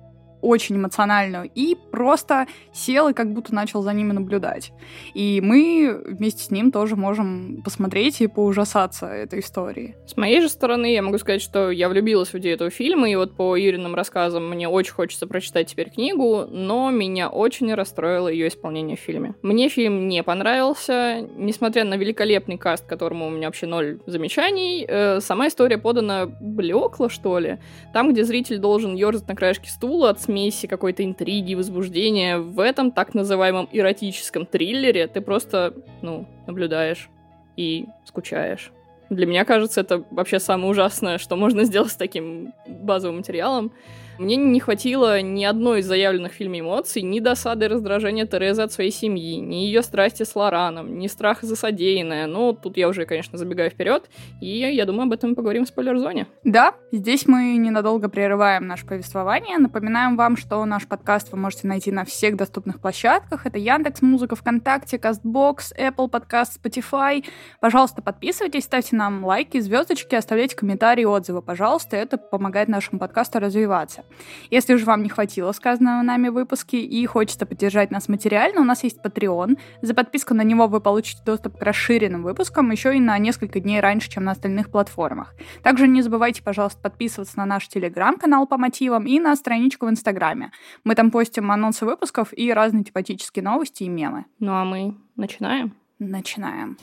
очень 0.43 0.77
эмоциональную, 0.77 1.51
и 1.55 1.77
просто 1.91 2.47
сел 2.73 3.09
и 3.09 3.13
как 3.13 3.33
будто 3.33 3.55
начал 3.55 3.83
за 3.83 3.93
ними 3.93 4.13
наблюдать. 4.13 4.73
И 5.15 5.41
мы 5.43 6.03
вместе 6.07 6.45
с 6.45 6.51
ним 6.51 6.73
тоже 6.73 6.97
можем 6.97 7.63
посмотреть 7.65 8.21
и 8.21 8.27
поужасаться 8.27 9.07
этой 9.07 9.41
истории. 9.41 9.97
С 10.07 10.17
моей 10.17 10.41
же 10.41 10.49
стороны, 10.49 10.93
я 10.93 11.03
могу 11.03 11.19
сказать, 11.19 11.43
что 11.43 11.71
я 11.71 11.89
влюбилась 11.89 12.33
в 12.33 12.39
идею 12.39 12.55
этого 12.55 12.71
фильма, 12.71 13.11
и 13.11 13.17
вот 13.17 13.37
по 13.37 13.59
Ириным 13.59 13.95
рассказам 13.95 14.49
мне 14.49 14.69
очень 14.69 14.93
хочется 14.93 15.27
прочитать 15.27 15.69
теперь 15.69 15.91
книгу, 15.91 16.47
но 16.49 16.91
меня 16.91 17.29
очень 17.29 17.73
расстроило 17.75 18.29
ее 18.29 18.49
исполнение 18.49 18.97
в 18.97 19.01
фильме. 19.01 19.35
Мне 19.43 19.69
фильм 19.69 20.09
не 20.09 20.23
понравился, 20.23 21.27
несмотря 21.37 21.85
на 21.85 21.95
великолепный 21.95 22.59
каст, 22.59 22.87
которому 22.87 23.27
у 23.27 23.31
меня 23.31 23.49
вообще 23.49 23.67
ноль 23.67 24.01
замечаний, 24.07 24.85
э, 24.87 25.21
сама 25.21 25.49
история 25.49 25.79
подана 25.79 26.27
блекло, 26.27 27.09
что 27.09 27.39
ли. 27.39 27.59
Там, 27.93 28.13
где 28.13 28.25
зритель 28.25 28.59
должен 28.59 28.95
ерзать 28.95 29.29
на 29.29 29.35
краешке 29.35 29.71
стула 29.71 30.11
от 30.11 30.21
смеси 30.31 30.69
какой-то 30.69 31.05
интриги, 31.05 31.55
возбуждения. 31.55 32.39
В 32.39 32.61
этом 32.61 32.93
так 32.93 33.15
называемом 33.15 33.69
эротическом 33.73 34.47
триллере 34.47 35.09
ты 35.09 35.21
просто, 35.21 35.75
ну, 36.03 36.27
наблюдаешь 36.47 37.11
и 37.57 37.87
скучаешь. 38.05 38.71
Для 39.11 39.27
меня 39.27 39.45
кажется, 39.45 39.81
это 39.81 40.05
вообще 40.13 40.39
самое 40.39 40.71
ужасное, 40.71 41.19
что 41.19 41.35
можно 41.35 41.65
сделать 41.65 41.91
с 41.91 41.97
таким 41.97 42.53
базовым 42.69 43.17
материалом. 43.17 43.73
Мне 44.21 44.37
не 44.37 44.61
хватило 44.61 45.23
ни 45.23 45.45
одной 45.45 45.81
из 45.81 45.87
заявленных 45.87 46.33
в 46.33 46.35
фильме 46.35 46.61
эмоций, 46.61 47.01
ни 47.01 47.21
досады 47.21 47.65
и 47.65 47.69
раздражения 47.69 48.27
Терезы 48.27 48.61
от 48.61 48.71
своей 48.71 48.91
семьи, 48.91 49.37
ни 49.37 49.65
ее 49.65 49.83
страсти 49.83 50.25
с 50.25 50.37
Лораном, 50.37 50.99
ни 50.99 51.07
страха 51.07 51.47
за 51.47 51.57
содеянное. 51.57 52.27
Ну, 52.27 52.53
тут 52.53 52.77
я 52.77 52.89
уже, 52.89 53.07
конечно, 53.07 53.39
забегаю 53.39 53.71
вперед, 53.71 54.11
и 54.43 54.47
я 54.47 54.85
думаю, 54.85 55.05
об 55.05 55.15
этом 55.15 55.35
поговорим 55.35 55.65
в 55.65 55.69
спойлер-зоне. 55.69 56.27
Да, 56.45 56.75
здесь 56.93 57.27
мы 57.27 57.57
ненадолго 57.57 58.11
прерываем 58.11 58.67
наше 58.67 58.85
повествование. 58.85 59.57
Напоминаем 59.57 60.19
вам, 60.19 60.37
что 60.37 60.63
наш 60.67 60.87
подкаст 60.87 61.33
вы 61.33 61.39
можете 61.39 61.67
найти 61.67 61.91
на 61.91 62.05
всех 62.05 62.37
доступных 62.37 62.79
площадках. 62.79 63.47
Это 63.47 63.57
Яндекс 63.57 64.03
Музыка, 64.03 64.37
ВКонтакте, 64.37 64.99
Castbox, 64.99 65.75
Apple 65.79 66.11
Podcast, 66.11 66.61
Spotify. 66.63 67.25
Пожалуйста, 67.59 68.03
подписывайтесь, 68.03 68.65
ставьте 68.65 68.97
нам 68.97 69.25
лайки, 69.25 69.59
звездочки, 69.61 70.15
оставляйте 70.15 70.57
комментарии 70.57 71.05
отзывы. 71.05 71.41
Пожалуйста, 71.41 71.97
это 71.97 72.19
помогает 72.19 72.69
нашему 72.69 72.99
подкасту 72.99 73.39
развиваться. 73.39 74.05
Если 74.51 74.77
же 74.77 74.85
вам 74.85 75.03
не 75.03 75.09
хватило 75.09 75.53
сказанного 75.53 76.03
нами 76.03 76.29
в 76.29 76.35
выпуске 76.35 76.81
и 76.81 77.05
хочется 77.07 77.47
поддержать 77.47 77.91
нас 77.91 78.09
материально, 78.09 78.61
у 78.61 78.65
нас 78.65 78.85
есть 78.85 78.99
Patreon. 79.03 79.59
За 79.83 79.95
подписку 79.95 80.35
на 80.35 80.43
него 80.43 80.67
вы 80.67 80.81
получите 80.81 81.23
доступ 81.25 81.59
к 81.59 81.63
расширенным 81.63 82.23
выпускам 82.23 82.71
еще 82.71 82.97
и 82.97 83.01
на 83.01 83.19
несколько 83.19 83.61
дней 83.61 83.81
раньше, 83.81 84.11
чем 84.11 84.25
на 84.25 84.33
остальных 84.33 84.71
платформах. 84.71 85.35
Также 85.63 85.89
не 85.89 86.03
забывайте, 86.03 86.43
пожалуйста, 86.43 86.81
подписываться 86.81 87.39
на 87.39 87.47
наш 87.47 87.69
телеграм-канал 87.69 88.47
по 88.47 88.57
мотивам 88.57 89.07
и 89.07 89.19
на 89.19 89.35
страничку 89.37 89.87
в 89.87 89.91
Инстаграме. 89.91 90.53
Мы 90.85 90.95
там 90.95 91.11
постим 91.11 91.51
анонсы 91.51 91.85
выпусков 91.85 92.33
и 92.37 92.53
разные 92.53 92.85
тематические 92.85 93.43
новости 93.43 93.85
и 93.85 93.89
мемы. 93.89 94.27
Ну 94.39 94.53
а 94.53 94.65
мы 94.65 94.97
начинаем? 95.17 95.75
Начинаем. 95.99 96.79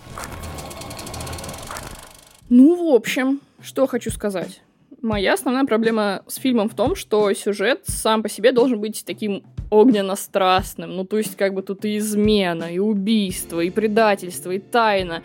Ну, 2.49 2.91
в 2.91 2.95
общем, 2.95 3.41
что 3.61 3.87
хочу 3.87 4.09
сказать. 4.09 4.61
Моя 5.01 5.33
основная 5.33 5.65
проблема 5.65 6.23
с 6.27 6.37
фильмом 6.37 6.69
в 6.69 6.75
том, 6.75 6.95
что 6.95 7.31
сюжет 7.33 7.81
сам 7.85 8.23
по 8.23 8.29
себе 8.29 8.51
должен 8.51 8.79
быть 8.79 9.03
таким 9.05 9.43
огненно-страстным. 9.69 10.95
Ну, 10.95 11.03
то 11.05 11.17
есть, 11.17 11.35
как 11.35 11.53
бы 11.53 11.61
тут 11.61 11.85
и 11.85 11.97
измена, 11.97 12.73
и 12.73 12.79
убийство, 12.79 13.61
и 13.61 13.69
предательство, 13.69 14.51
и 14.51 14.59
тайна. 14.59 15.21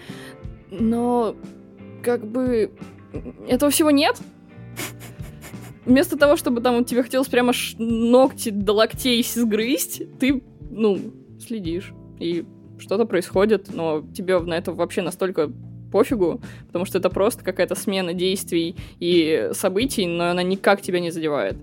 Но, 0.70 1.36
как 2.02 2.26
бы, 2.26 2.70
этого 3.48 3.70
всего 3.70 3.90
нет. 3.90 4.18
Вместо 5.86 6.18
того, 6.18 6.36
чтобы 6.36 6.60
там 6.60 6.84
тебе 6.84 7.02
хотелось 7.02 7.28
прямо 7.28 7.52
ногти 7.78 8.50
до 8.50 8.72
локтей 8.74 9.24
сгрызть, 9.24 10.18
ты, 10.18 10.42
ну, 10.70 10.98
следишь. 11.40 11.92
И 12.20 12.44
что-то 12.78 13.04
происходит, 13.04 13.70
но 13.72 14.02
тебе 14.14 14.38
на 14.38 14.54
это 14.54 14.72
вообще 14.72 15.02
настолько 15.02 15.50
пофигу, 15.92 16.40
потому 16.66 16.84
что 16.84 16.98
это 16.98 17.10
просто 17.10 17.44
какая-то 17.44 17.76
смена 17.76 18.14
действий 18.14 18.74
и 18.98 19.50
событий, 19.52 20.06
но 20.06 20.30
она 20.30 20.42
никак 20.42 20.82
тебя 20.82 20.98
не 20.98 21.12
задевает. 21.12 21.56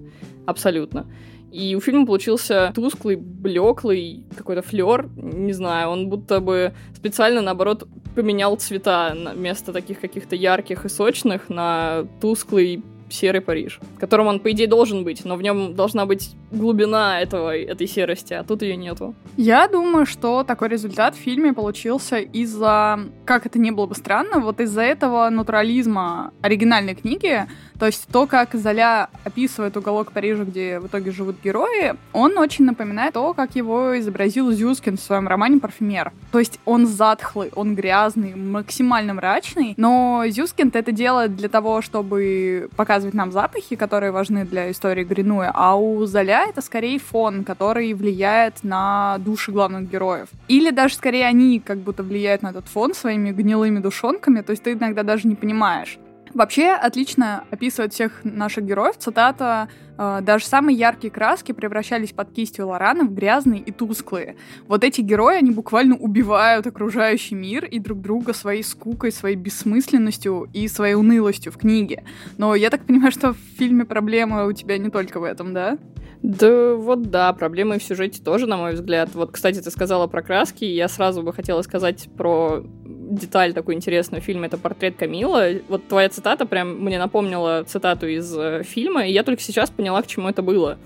Абсолютно. 0.46 1.06
И 1.52 1.76
у 1.76 1.82
фильма 1.82 2.06
получился 2.06 2.72
тусклый, 2.76 3.16
блеклый 3.16 4.24
какой-то 4.38 4.62
флер, 4.62 5.10
не 5.16 5.54
знаю, 5.54 5.90
он 5.90 6.08
будто 6.08 6.40
бы 6.40 6.74
специально, 6.96 7.42
наоборот, 7.42 7.88
поменял 8.16 8.56
цвета 8.56 9.16
вместо 9.36 9.74
таких 9.74 10.00
каких-то 10.00 10.36
ярких 10.36 10.86
и 10.86 10.90
сочных 10.90 11.50
на 11.50 12.06
тусклый, 12.22 12.84
серый 13.10 13.42
Париж, 13.42 13.80
которым 14.00 14.28
он, 14.28 14.40
по 14.40 14.52
идее, 14.52 14.68
должен 14.68 15.04
быть, 15.04 15.26
но 15.26 15.36
в 15.36 15.42
нем 15.42 15.76
должна 15.76 16.06
быть 16.06 16.32
глубина 16.52 17.22
этого, 17.22 17.56
этой 17.56 17.88
серости, 17.88 18.34
а 18.34 18.44
тут 18.44 18.62
ее 18.62 18.76
нету. 18.76 19.16
Я 19.38 19.68
думаю, 19.68 20.06
что 20.06 20.44
такой 20.44 20.70
результат 20.70 21.16
в 21.16 21.20
фильме 21.20 21.54
получился 21.54 22.18
из-за, 22.18 23.00
как 23.26 23.46
это 23.46 23.60
не 23.60 23.72
было 23.72 23.86
бы 23.86 23.96
странно, 23.96 24.40
вот 24.40 24.60
из-за 24.60 24.82
этого 24.82 25.30
натурализма 25.30 26.34
оригинальной 26.42 26.96
книги, 26.96 27.48
то 27.80 27.86
есть 27.86 28.08
то, 28.12 28.28
как 28.28 28.54
Золя 28.54 29.10
описывает 29.24 29.78
уголок 29.78 30.12
Парижа, 30.12 30.44
где 30.44 30.80
в 30.80 30.88
итоге 30.88 31.12
живут 31.12 31.38
герои, 31.42 31.96
он 32.12 32.38
очень 32.38 32.66
напоминает 32.66 33.14
то, 33.14 33.34
как 33.34 33.56
его 33.56 33.98
изобразил 33.98 34.52
Зюскин 34.52 34.98
в 34.98 35.02
своем 35.02 35.28
романе 35.28 35.60
«Парфюмер». 35.60 36.12
То 36.32 36.40
есть 36.40 36.60
он 36.66 36.86
затхлый, 36.86 37.52
он 37.56 37.76
грязный, 37.76 38.36
максимально 38.36 39.14
мрачный, 39.14 39.74
но 39.78 40.24
Зюскин 40.28 40.72
это 40.74 40.92
делает 40.92 41.36
для 41.36 41.48
того, 41.48 41.82
чтобы 41.82 42.70
показывать 42.76 43.14
нам 43.14 43.32
запахи, 43.32 43.76
которые 43.78 44.12
важны 44.12 44.46
для 44.46 44.70
истории 44.72 45.06
Гринуя, 45.06 45.52
а 45.54 45.76
у 45.76 46.06
Золя 46.06 46.46
это 46.50 46.62
скорее 46.62 47.00
фон, 47.00 47.46
который 47.46 47.94
влияет 47.94 48.64
на 48.64 49.18
души 49.20 49.52
главных 49.52 49.90
героев. 49.90 50.28
Или 50.50 50.72
даже 50.72 50.96
скорее 50.96 51.26
они 51.26 51.60
как 51.60 51.78
будто 51.78 52.04
влияют 52.04 52.42
на 52.42 52.50
этот 52.50 52.68
фон 52.68 52.94
своими 52.94 53.32
гнилыми 53.32 53.80
душонками, 53.80 54.42
то 54.42 54.52
есть 54.52 54.64
ты 54.64 54.74
иногда 54.74 55.04
даже 55.04 55.28
не 55.28 55.36
понимаешь. 55.36 55.98
Вообще 56.34 56.70
отлично 56.70 57.44
описывает 57.50 57.94
всех 57.94 58.24
наших 58.24 58.66
героев 58.66 58.98
цитата 58.98 59.68
э, 59.98 60.20
«Даже 60.22 60.46
самые 60.46 60.78
яркие 60.78 61.12
краски 61.12 61.52
превращались 61.52 62.12
под 62.12 62.32
кистью 62.32 62.68
Лорана 62.68 63.04
в 63.04 63.14
грязные 63.14 63.62
и 63.62 63.72
тусклые. 63.72 64.36
Вот 64.68 64.84
эти 64.84 65.02
герои, 65.02 65.38
они 65.38 65.52
буквально 65.52 65.96
убивают 65.96 66.68
окружающий 66.68 67.36
мир 67.36 67.66
и 67.66 67.80
друг 67.80 68.02
друга 68.02 68.34
своей 68.34 68.64
скукой, 68.64 69.12
своей 69.12 69.36
бессмысленностью 69.36 70.50
и 70.54 70.68
своей 70.68 70.96
унылостью 70.96 71.52
в 71.52 71.58
книге. 71.58 72.04
Но 72.38 72.56
я 72.56 72.70
так 72.70 72.86
понимаю, 72.86 73.12
что 73.12 73.34
в 73.34 73.38
фильме 73.58 73.86
проблема 73.86 74.46
у 74.46 74.54
тебя 74.54 74.78
не 74.78 74.90
только 74.90 75.20
в 75.20 75.24
этом, 75.24 75.54
да? 75.54 75.78
Да 76.22 76.76
вот 76.76 77.04
да, 77.04 77.32
проблемы 77.34 77.80
в 77.80 77.84
сюжете 77.84 78.22
тоже, 78.22 78.46
на 78.46 78.58
мой 78.58 78.74
взгляд. 78.74 79.10
Вот, 79.14 79.32
кстати, 79.32 79.62
ты 79.62 79.72
сказала 79.72 80.08
про 80.08 80.22
краски, 80.22 80.66
я 80.66 80.88
сразу 80.88 81.24
бы 81.24 81.34
хотела 81.34 81.62
сказать 81.62 82.10
про 82.18 82.64
деталь 82.86 83.54
такую 83.54 83.76
интересную 83.76 84.22
в 84.22 84.26
фильме, 84.26 84.48
это 84.48 84.58
портрет 84.58 84.96
Камила. 84.98 85.48
Вот 85.68 85.88
твоя 85.88 86.10
цитата 86.10 86.46
прям 86.46 86.80
мне 86.84 87.00
напомнила 87.00 87.64
цитату 87.66 88.08
из 88.08 88.36
э, 88.38 88.64
фильма, 88.64 89.06
и 89.08 89.12
я 89.12 89.24
только 89.24 89.42
сейчас 89.42 89.70
поняла, 89.70 90.02
к 90.02 90.08
чему 90.08 90.30
это 90.30 90.42
было. 90.42 90.78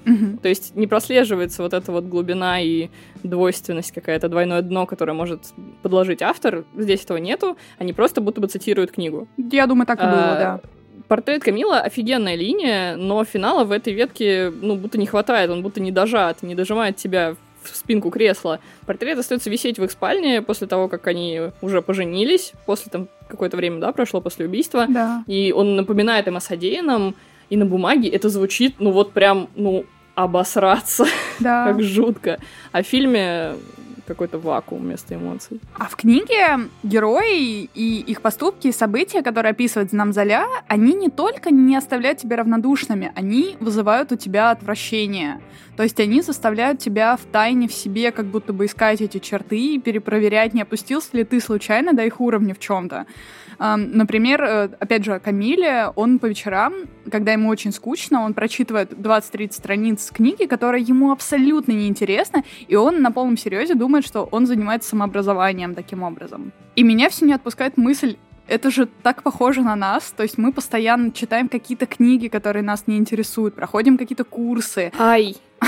То 0.41 0.47
есть 0.47 0.75
не 0.75 0.87
прослеживается 0.87 1.63
вот 1.63 1.73
эта 1.73 1.91
вот 1.91 2.05
глубина 2.05 2.61
и 2.61 2.89
двойственность 3.23 3.91
какая-то, 3.91 4.29
двойное 4.29 4.61
дно, 4.61 4.85
которое 4.85 5.13
может 5.13 5.41
подложить 5.81 6.21
автор. 6.21 6.63
Здесь 6.77 7.03
этого 7.03 7.17
нету, 7.17 7.57
они 7.77 7.91
просто 7.91 8.21
будто 8.21 8.39
бы 8.39 8.47
цитируют 8.47 8.91
книгу. 8.91 9.27
Я 9.37 9.67
думаю, 9.67 9.85
так 9.85 9.99
и 9.99 10.03
было, 10.03 10.13
А, 10.13 10.39
да. 10.39 10.61
Портрет 11.13 11.43
Камила 11.43 11.79
офигенная 11.79 12.33
линия, 12.33 12.95
но 12.95 13.23
финала 13.23 13.65
в 13.65 13.71
этой 13.71 13.93
ветке, 13.93 14.51
ну, 14.63 14.75
будто 14.75 14.97
не 14.97 15.05
хватает, 15.05 15.51
он 15.51 15.61
будто 15.61 15.79
не 15.79 15.91
дожат, 15.91 16.41
не 16.41 16.55
дожимает 16.55 16.95
тебя 16.95 17.35
в 17.61 17.75
спинку 17.75 18.09
кресла. 18.09 18.59
Портрет 18.87 19.19
остается 19.19 19.51
висеть 19.51 19.77
в 19.77 19.83
их 19.83 19.91
спальне 19.91 20.41
после 20.41 20.65
того, 20.65 20.87
как 20.87 21.05
они 21.05 21.51
уже 21.61 21.83
поженились, 21.83 22.53
после 22.65 22.89
там 22.91 23.09
какое-то 23.27 23.57
время, 23.57 23.79
да, 23.79 23.91
прошло 23.91 24.21
после 24.21 24.47
убийства. 24.47 24.87
Да. 24.89 25.23
И 25.27 25.53
он 25.55 25.75
напоминает 25.75 26.27
им 26.27 26.37
о 26.37 26.39
содеянном, 26.39 27.13
и 27.51 27.57
на 27.57 27.67
бумаге 27.67 28.09
это 28.09 28.29
звучит, 28.29 28.77
ну, 28.79 28.89
вот 28.89 29.11
прям, 29.11 29.49
ну, 29.55 29.85
обосраться, 30.15 31.05
Да. 31.39 31.65
как 31.67 31.83
жутко. 31.83 32.39
А 32.71 32.81
в 32.81 32.87
фильме 32.87 33.53
какой-то 34.05 34.37
вакуум 34.37 34.83
вместо 34.83 35.15
эмоций. 35.15 35.61
А 35.77 35.85
в 35.85 35.95
книге 35.95 36.69
герои 36.83 37.69
и 37.73 37.99
их 37.99 38.21
поступки, 38.21 38.71
события, 38.71 39.21
которые 39.21 39.51
описывает 39.51 39.93
нам 39.93 40.13
Золя, 40.13 40.45
они 40.67 40.93
не 40.93 41.09
только 41.09 41.51
не 41.51 41.75
оставляют 41.75 42.19
тебя 42.19 42.37
равнодушными, 42.37 43.11
они 43.15 43.55
вызывают 43.59 44.11
у 44.11 44.15
тебя 44.15 44.51
отвращение. 44.51 45.41
То 45.75 45.83
есть 45.83 45.99
они 45.99 46.21
заставляют 46.21 46.79
тебя 46.79 47.17
в 47.17 47.21
тайне 47.31 47.67
в 47.67 47.73
себе 47.73 48.11
как 48.11 48.25
будто 48.25 48.53
бы 48.53 48.65
искать 48.65 49.01
эти 49.01 49.19
черты 49.19 49.57
и 49.57 49.79
перепроверять, 49.79 50.53
не 50.53 50.61
опустился 50.61 51.09
ли 51.17 51.23
ты 51.23 51.39
случайно 51.39 51.93
до 51.93 52.05
их 52.05 52.21
уровня 52.21 52.53
в 52.53 52.59
чем-то. 52.59 53.05
Например, 53.59 54.43
э, 54.43 54.69
опять 54.79 55.05
же, 55.05 55.19
Камиле, 55.19 55.91
он 55.95 56.19
по 56.19 56.25
вечерам, 56.25 56.73
когда 57.09 57.33
ему 57.33 57.49
очень 57.49 57.71
скучно, 57.71 58.21
он 58.21 58.33
прочитывает 58.33 58.91
20-30 58.91 59.53
страниц 59.53 60.11
книги, 60.11 60.45
которые 60.45 60.83
ему 60.83 61.11
абсолютно 61.11 61.71
неинтересны, 61.71 62.43
и 62.67 62.75
он 62.75 63.01
на 63.01 63.11
полном 63.11 63.37
серьезе 63.37 63.75
думает, 63.75 64.05
что 64.05 64.27
он 64.31 64.47
занимается 64.47 64.89
самообразованием 64.89 65.75
таким 65.75 66.03
образом. 66.03 66.51
И 66.75 66.83
меня 66.83 67.09
все 67.09 67.25
не 67.25 67.33
отпускает 67.33 67.77
мысль, 67.77 68.17
это 68.47 68.71
же 68.71 68.87
так 69.03 69.23
похоже 69.23 69.61
на 69.61 69.75
нас, 69.75 70.13
то 70.15 70.23
есть 70.23 70.37
мы 70.37 70.51
постоянно 70.51 71.11
читаем 71.11 71.49
какие-то 71.49 71.85
книги, 71.85 72.27
которые 72.27 72.63
нас 72.63 72.83
не 72.87 72.97
интересуют, 72.97 73.55
проходим 73.55 73.97
какие-то 73.97 74.23
курсы. 74.23 74.91
Ай! 74.97 75.37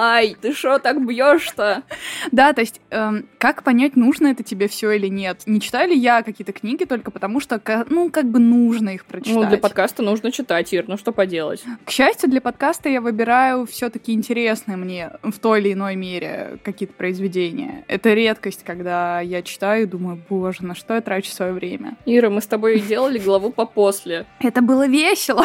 Ай, 0.00 0.36
ты 0.40 0.52
что 0.52 0.78
так 0.78 1.04
бьешь-то? 1.04 1.82
Да, 2.30 2.52
то 2.52 2.60
есть 2.60 2.80
эм, 2.90 3.28
как 3.38 3.64
понять, 3.64 3.96
нужно 3.96 4.28
это 4.28 4.44
тебе 4.44 4.68
все 4.68 4.92
или 4.92 5.08
нет? 5.08 5.42
Не 5.46 5.60
читаю 5.60 5.88
ли 5.88 5.98
я 5.98 6.22
какие-то 6.22 6.52
книги 6.52 6.84
только 6.84 7.10
потому, 7.10 7.40
что, 7.40 7.60
ну, 7.88 8.08
как 8.08 8.26
бы 8.26 8.38
нужно 8.38 8.90
их 8.90 9.04
прочитать? 9.06 9.34
Ну, 9.34 9.48
для 9.48 9.58
подкаста 9.58 10.04
нужно 10.04 10.30
читать, 10.30 10.72
Ир, 10.72 10.84
ну 10.86 10.96
что 10.98 11.10
поделать? 11.10 11.64
К 11.84 11.90
счастью, 11.90 12.30
для 12.30 12.40
подкаста 12.40 12.88
я 12.88 13.00
выбираю 13.00 13.66
все-таки 13.66 14.12
интересные 14.12 14.76
мне 14.76 15.10
в 15.24 15.36
той 15.40 15.60
или 15.60 15.72
иной 15.72 15.96
мере 15.96 16.60
какие-то 16.62 16.94
произведения. 16.94 17.84
Это 17.88 18.14
редкость, 18.14 18.62
когда 18.64 19.20
я 19.20 19.42
читаю 19.42 19.82
и 19.82 19.86
думаю, 19.86 20.22
боже, 20.28 20.64
на 20.64 20.76
что 20.76 20.94
я 20.94 21.00
трачу 21.00 21.32
свое 21.32 21.52
время. 21.52 21.96
Ира, 22.06 22.30
мы 22.30 22.40
с 22.40 22.46
тобой 22.46 22.78
делали 22.78 23.18
главу 23.18 23.50
по 23.50 23.66
после. 23.66 24.26
Это 24.38 24.62
было 24.62 24.86
весело. 24.86 25.44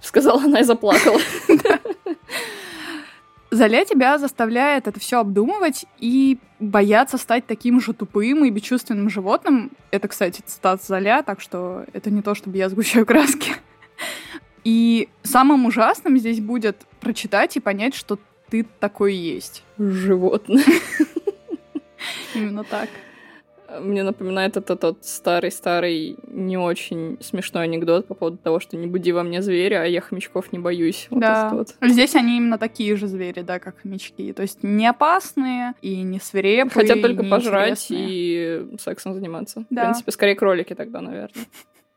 Сказала 0.00 0.42
она 0.42 0.60
и 0.60 0.64
заплакала. 0.64 1.20
Золя 3.52 3.84
тебя 3.84 4.16
заставляет 4.16 4.88
это 4.88 4.98
все 4.98 5.20
обдумывать 5.20 5.84
и 5.98 6.38
бояться 6.58 7.18
стать 7.18 7.46
таким 7.46 7.82
же 7.82 7.92
тупым 7.92 8.46
и 8.46 8.50
бесчувственным 8.50 9.10
животным. 9.10 9.72
Это, 9.90 10.08
кстати, 10.08 10.40
цитат 10.40 10.82
Золя, 10.82 11.22
так 11.22 11.42
что 11.42 11.84
это 11.92 12.10
не 12.10 12.22
то, 12.22 12.34
чтобы 12.34 12.56
я 12.56 12.70
сгущаю 12.70 13.04
краски. 13.04 13.52
И 14.64 15.10
самым 15.22 15.66
ужасным 15.66 16.16
здесь 16.16 16.40
будет 16.40 16.86
прочитать 17.00 17.56
и 17.56 17.60
понять, 17.60 17.94
что 17.94 18.18
ты 18.48 18.64
такой 18.80 19.12
есть. 19.14 19.64
Животное. 19.76 20.64
Именно 22.34 22.64
так. 22.64 22.88
Мне 23.80 24.02
напоминает 24.02 24.56
это 24.56 24.76
тот 24.76 25.04
старый-старый, 25.04 26.16
не 26.28 26.56
очень 26.56 27.18
смешной 27.20 27.64
анекдот 27.64 28.06
по 28.06 28.14
поводу 28.14 28.38
того, 28.38 28.60
что 28.60 28.76
не 28.76 28.86
буди 28.86 29.12
во 29.12 29.22
мне 29.22 29.42
зверя, 29.42 29.82
а 29.82 29.86
я 29.86 30.00
хомячков 30.00 30.52
не 30.52 30.58
боюсь. 30.58 31.06
Вот 31.10 31.20
да. 31.20 31.50
вот. 31.52 31.74
Здесь 31.80 32.14
они 32.14 32.36
именно 32.36 32.58
такие 32.58 32.96
же 32.96 33.06
звери, 33.06 33.40
да, 33.40 33.58
как 33.58 33.80
хомячки. 33.80 34.32
То 34.32 34.42
есть 34.42 34.62
не 34.62 34.86
опасные 34.86 35.74
и 35.82 36.02
не 36.02 36.20
свирепые. 36.20 36.70
Хотят 36.70 37.02
только 37.02 37.24
пожрать 37.24 37.86
и 37.90 38.66
сексом 38.78 39.14
заниматься. 39.14 39.64
Да. 39.70 39.82
В 39.82 39.84
принципе, 39.86 40.12
скорее 40.12 40.34
кролики 40.34 40.74
тогда, 40.74 41.00
наверное. 41.00 41.44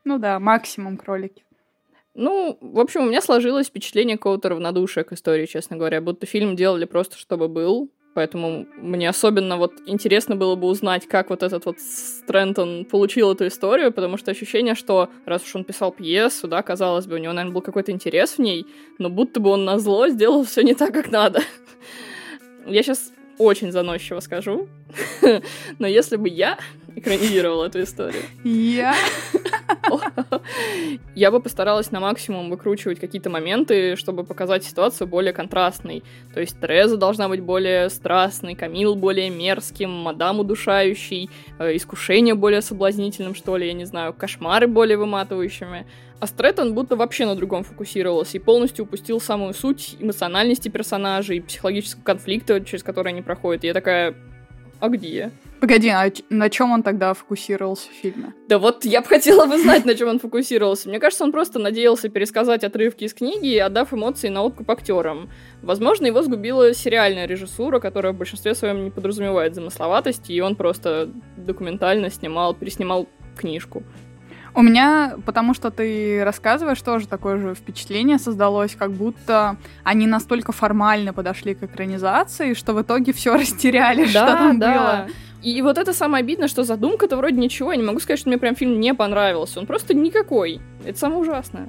Ну 0.08 0.18
да, 0.20 0.38
максимум 0.38 0.96
кролики. 0.98 1.42
Ну, 2.14 2.56
в 2.62 2.78
общем, 2.78 3.02
у 3.02 3.08
меня 3.08 3.20
сложилось 3.20 3.66
впечатление 3.66 4.16
какого-то 4.16 4.48
равнодушия 4.48 5.04
к 5.04 5.12
истории, 5.12 5.44
честно 5.44 5.76
говоря. 5.76 6.00
Будто 6.00 6.24
фильм 6.26 6.56
делали 6.56 6.86
просто, 6.86 7.18
чтобы 7.18 7.48
был. 7.48 7.90
Поэтому 8.16 8.66
мне 8.78 9.10
особенно 9.10 9.58
вот 9.58 9.74
интересно 9.84 10.36
было 10.36 10.56
бы 10.56 10.68
узнать, 10.68 11.06
как 11.06 11.28
вот 11.28 11.42
этот 11.42 11.66
вот 11.66 11.78
Стрэнтон 11.78 12.86
получил 12.86 13.32
эту 13.32 13.46
историю, 13.46 13.92
потому 13.92 14.16
что 14.16 14.30
ощущение, 14.30 14.74
что 14.74 15.10
раз 15.26 15.42
уж 15.42 15.54
он 15.54 15.64
писал 15.64 15.92
пьесу, 15.92 16.48
да, 16.48 16.62
казалось 16.62 17.06
бы, 17.06 17.16
у 17.16 17.18
него, 17.18 17.34
наверное, 17.34 17.52
был 17.52 17.60
какой-то 17.60 17.92
интерес 17.92 18.38
в 18.38 18.38
ней, 18.38 18.66
но 18.96 19.10
будто 19.10 19.38
бы 19.38 19.50
он 19.50 19.66
на 19.66 19.78
зло 19.78 20.08
сделал 20.08 20.44
все 20.44 20.62
не 20.62 20.72
так, 20.72 20.94
как 20.94 21.10
надо. 21.10 21.42
Я 22.64 22.82
сейчас 22.82 23.12
очень 23.36 23.70
заносчиво 23.70 24.20
скажу, 24.20 24.66
но 25.78 25.86
если 25.86 26.16
бы 26.16 26.30
я 26.30 26.58
экранизировала 26.94 27.66
эту 27.66 27.82
историю, 27.82 28.22
Я... 28.44 28.94
я 31.14 31.30
бы 31.30 31.40
постаралась 31.40 31.90
на 31.90 32.00
максимум 32.00 32.50
выкручивать 32.50 33.00
какие-то 33.00 33.30
моменты, 33.30 33.96
чтобы 33.96 34.24
показать 34.24 34.64
ситуацию 34.64 35.06
более 35.06 35.32
контрастной. 35.32 36.02
То 36.34 36.40
есть 36.40 36.60
Тереза 36.60 36.96
должна 36.96 37.28
быть 37.28 37.40
более 37.40 37.88
страстной, 37.90 38.54
Камил 38.54 38.94
более 38.94 39.30
мерзким, 39.30 39.90
мадам 39.90 40.40
удушающий, 40.40 41.30
э, 41.58 41.76
искушение 41.76 42.34
более 42.34 42.62
соблазнительным, 42.62 43.34
что 43.34 43.56
ли, 43.56 43.66
я 43.66 43.72
не 43.72 43.84
знаю, 43.84 44.12
кошмары 44.12 44.66
более 44.66 44.96
выматывающими. 44.96 45.86
А 46.18 46.26
Стрэттон 46.26 46.72
будто 46.72 46.96
вообще 46.96 47.26
на 47.26 47.34
другом 47.34 47.62
фокусировался 47.62 48.38
и 48.38 48.40
полностью 48.40 48.86
упустил 48.86 49.20
самую 49.20 49.52
суть 49.52 49.96
эмоциональности 50.00 50.70
персонажей, 50.70 51.42
психологического 51.42 52.02
конфликта, 52.02 52.60
через 52.64 52.82
который 52.82 53.12
они 53.12 53.20
проходят. 53.20 53.64
И 53.64 53.66
я 53.66 53.74
такая, 53.74 54.14
а 54.80 54.88
где? 54.88 55.30
Погоди, 55.60 55.88
а 55.88 56.10
на 56.28 56.50
чем 56.50 56.70
он 56.72 56.82
тогда 56.82 57.14
фокусировался 57.14 57.88
в 57.88 57.92
фильме? 57.92 58.34
Да 58.48 58.58
вот 58.58 58.84
я 58.84 59.00
бы 59.00 59.06
хотела 59.08 59.46
бы 59.46 59.58
знать, 59.58 59.84
на 59.84 59.94
чем 59.94 60.08
он 60.08 60.18
фокусировался. 60.18 60.88
Мне 60.88 61.00
кажется, 61.00 61.24
он 61.24 61.32
просто 61.32 61.58
надеялся 61.58 62.08
пересказать 62.08 62.62
отрывки 62.62 63.04
из 63.04 63.14
книги, 63.14 63.56
отдав 63.56 63.94
эмоции 63.94 64.28
на 64.28 64.42
откуп 64.42 64.70
актерам. 64.70 65.30
Возможно, 65.62 66.06
его 66.06 66.22
сгубила 66.22 66.74
сериальная 66.74 67.26
режиссура, 67.26 67.80
которая 67.80 68.12
в 68.12 68.16
большинстве 68.16 68.54
своем 68.54 68.84
не 68.84 68.90
подразумевает 68.90 69.54
замысловатости, 69.54 70.32
и 70.32 70.40
он 70.40 70.56
просто 70.56 71.10
документально 71.36 72.10
снимал, 72.10 72.54
переснимал 72.54 73.08
книжку. 73.36 73.82
У 74.56 74.62
меня, 74.62 75.16
потому 75.26 75.52
что 75.52 75.70
ты 75.70 76.24
рассказываешь, 76.24 76.80
тоже 76.80 77.06
такое 77.06 77.36
же 77.36 77.54
впечатление 77.54 78.18
создалось, 78.18 78.74
как 78.74 78.90
будто 78.90 79.58
они 79.84 80.06
настолько 80.06 80.52
формально 80.52 81.12
подошли 81.12 81.54
к 81.54 81.62
экранизации, 81.62 82.54
что 82.54 82.72
в 82.72 82.80
итоге 82.80 83.12
все 83.12 83.34
растеряли, 83.36 84.06
что 84.06 84.24
там 84.24 84.58
было. 84.58 85.08
И 85.42 85.60
вот 85.60 85.76
это 85.76 85.92
самое 85.92 86.22
обидное, 86.22 86.48
что 86.48 86.64
задумка-то 86.64 87.18
вроде 87.18 87.36
ничего. 87.36 87.70
Я 87.70 87.76
не 87.76 87.84
могу 87.84 88.00
сказать, 88.00 88.18
что 88.18 88.30
мне 88.30 88.38
прям 88.38 88.56
фильм 88.56 88.80
не 88.80 88.94
понравился. 88.94 89.60
Он 89.60 89.66
просто 89.66 89.92
никакой. 89.92 90.60
Это 90.86 90.98
самое 90.98 91.20
ужасное. 91.20 91.68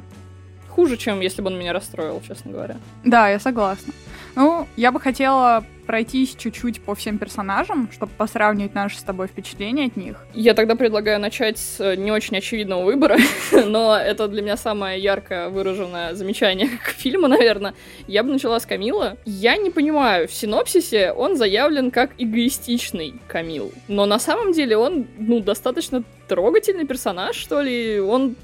Хуже, 0.78 0.96
чем 0.96 1.22
если 1.22 1.42
бы 1.42 1.48
он 1.48 1.58
меня 1.58 1.74
расстроил, 1.74 2.22
честно 2.28 2.52
говоря. 2.52 2.78
Да, 3.04 3.30
я 3.30 3.40
согласна. 3.40 3.94
Ну, 4.36 4.68
я 4.76 4.92
бы 4.92 5.00
хотела 5.00 5.66
пройтись 5.88 6.36
чуть-чуть 6.36 6.82
по 6.82 6.94
всем 6.94 7.18
персонажам, 7.18 7.90
чтобы 7.92 8.12
посравнивать 8.16 8.76
наши 8.76 9.00
с 9.00 9.02
тобой 9.02 9.28
впечатления 9.28 9.86
от 9.86 9.98
них. 9.98 10.24
Я 10.36 10.54
тогда 10.54 10.76
предлагаю 10.76 11.20
начать 11.20 11.58
с 11.58 11.80
э, 11.80 11.96
не 11.96 12.12
очень 12.12 12.38
очевидного 12.38 12.84
выбора, 12.84 13.18
но 13.66 13.98
это 13.98 14.28
для 14.28 14.44
меня 14.44 14.58
самое 14.58 15.02
ярко 15.02 15.50
выраженное 15.50 16.14
замечание 16.14 16.70
к 16.86 16.90
фильму, 16.90 17.28
наверное. 17.28 17.74
Я 18.06 18.22
бы 18.22 18.30
начала 18.30 18.60
с 18.60 18.68
Камила. 18.68 19.18
Я 19.26 19.58
не 19.58 19.72
понимаю, 19.72 20.28
в 20.28 20.34
синопсисе 20.34 21.12
он 21.12 21.38
заявлен 21.38 21.90
как 21.90 22.12
эгоистичный 22.20 23.16
Камил, 23.28 23.72
но 23.88 24.06
на 24.06 24.20
самом 24.20 24.52
деле 24.52 24.78
он, 24.78 25.08
ну, 25.18 25.40
достаточно 25.40 26.04
трогательный 26.28 26.86
персонаж, 26.86 27.36
что 27.36 27.62
ли. 27.62 28.00
Он 28.00 28.36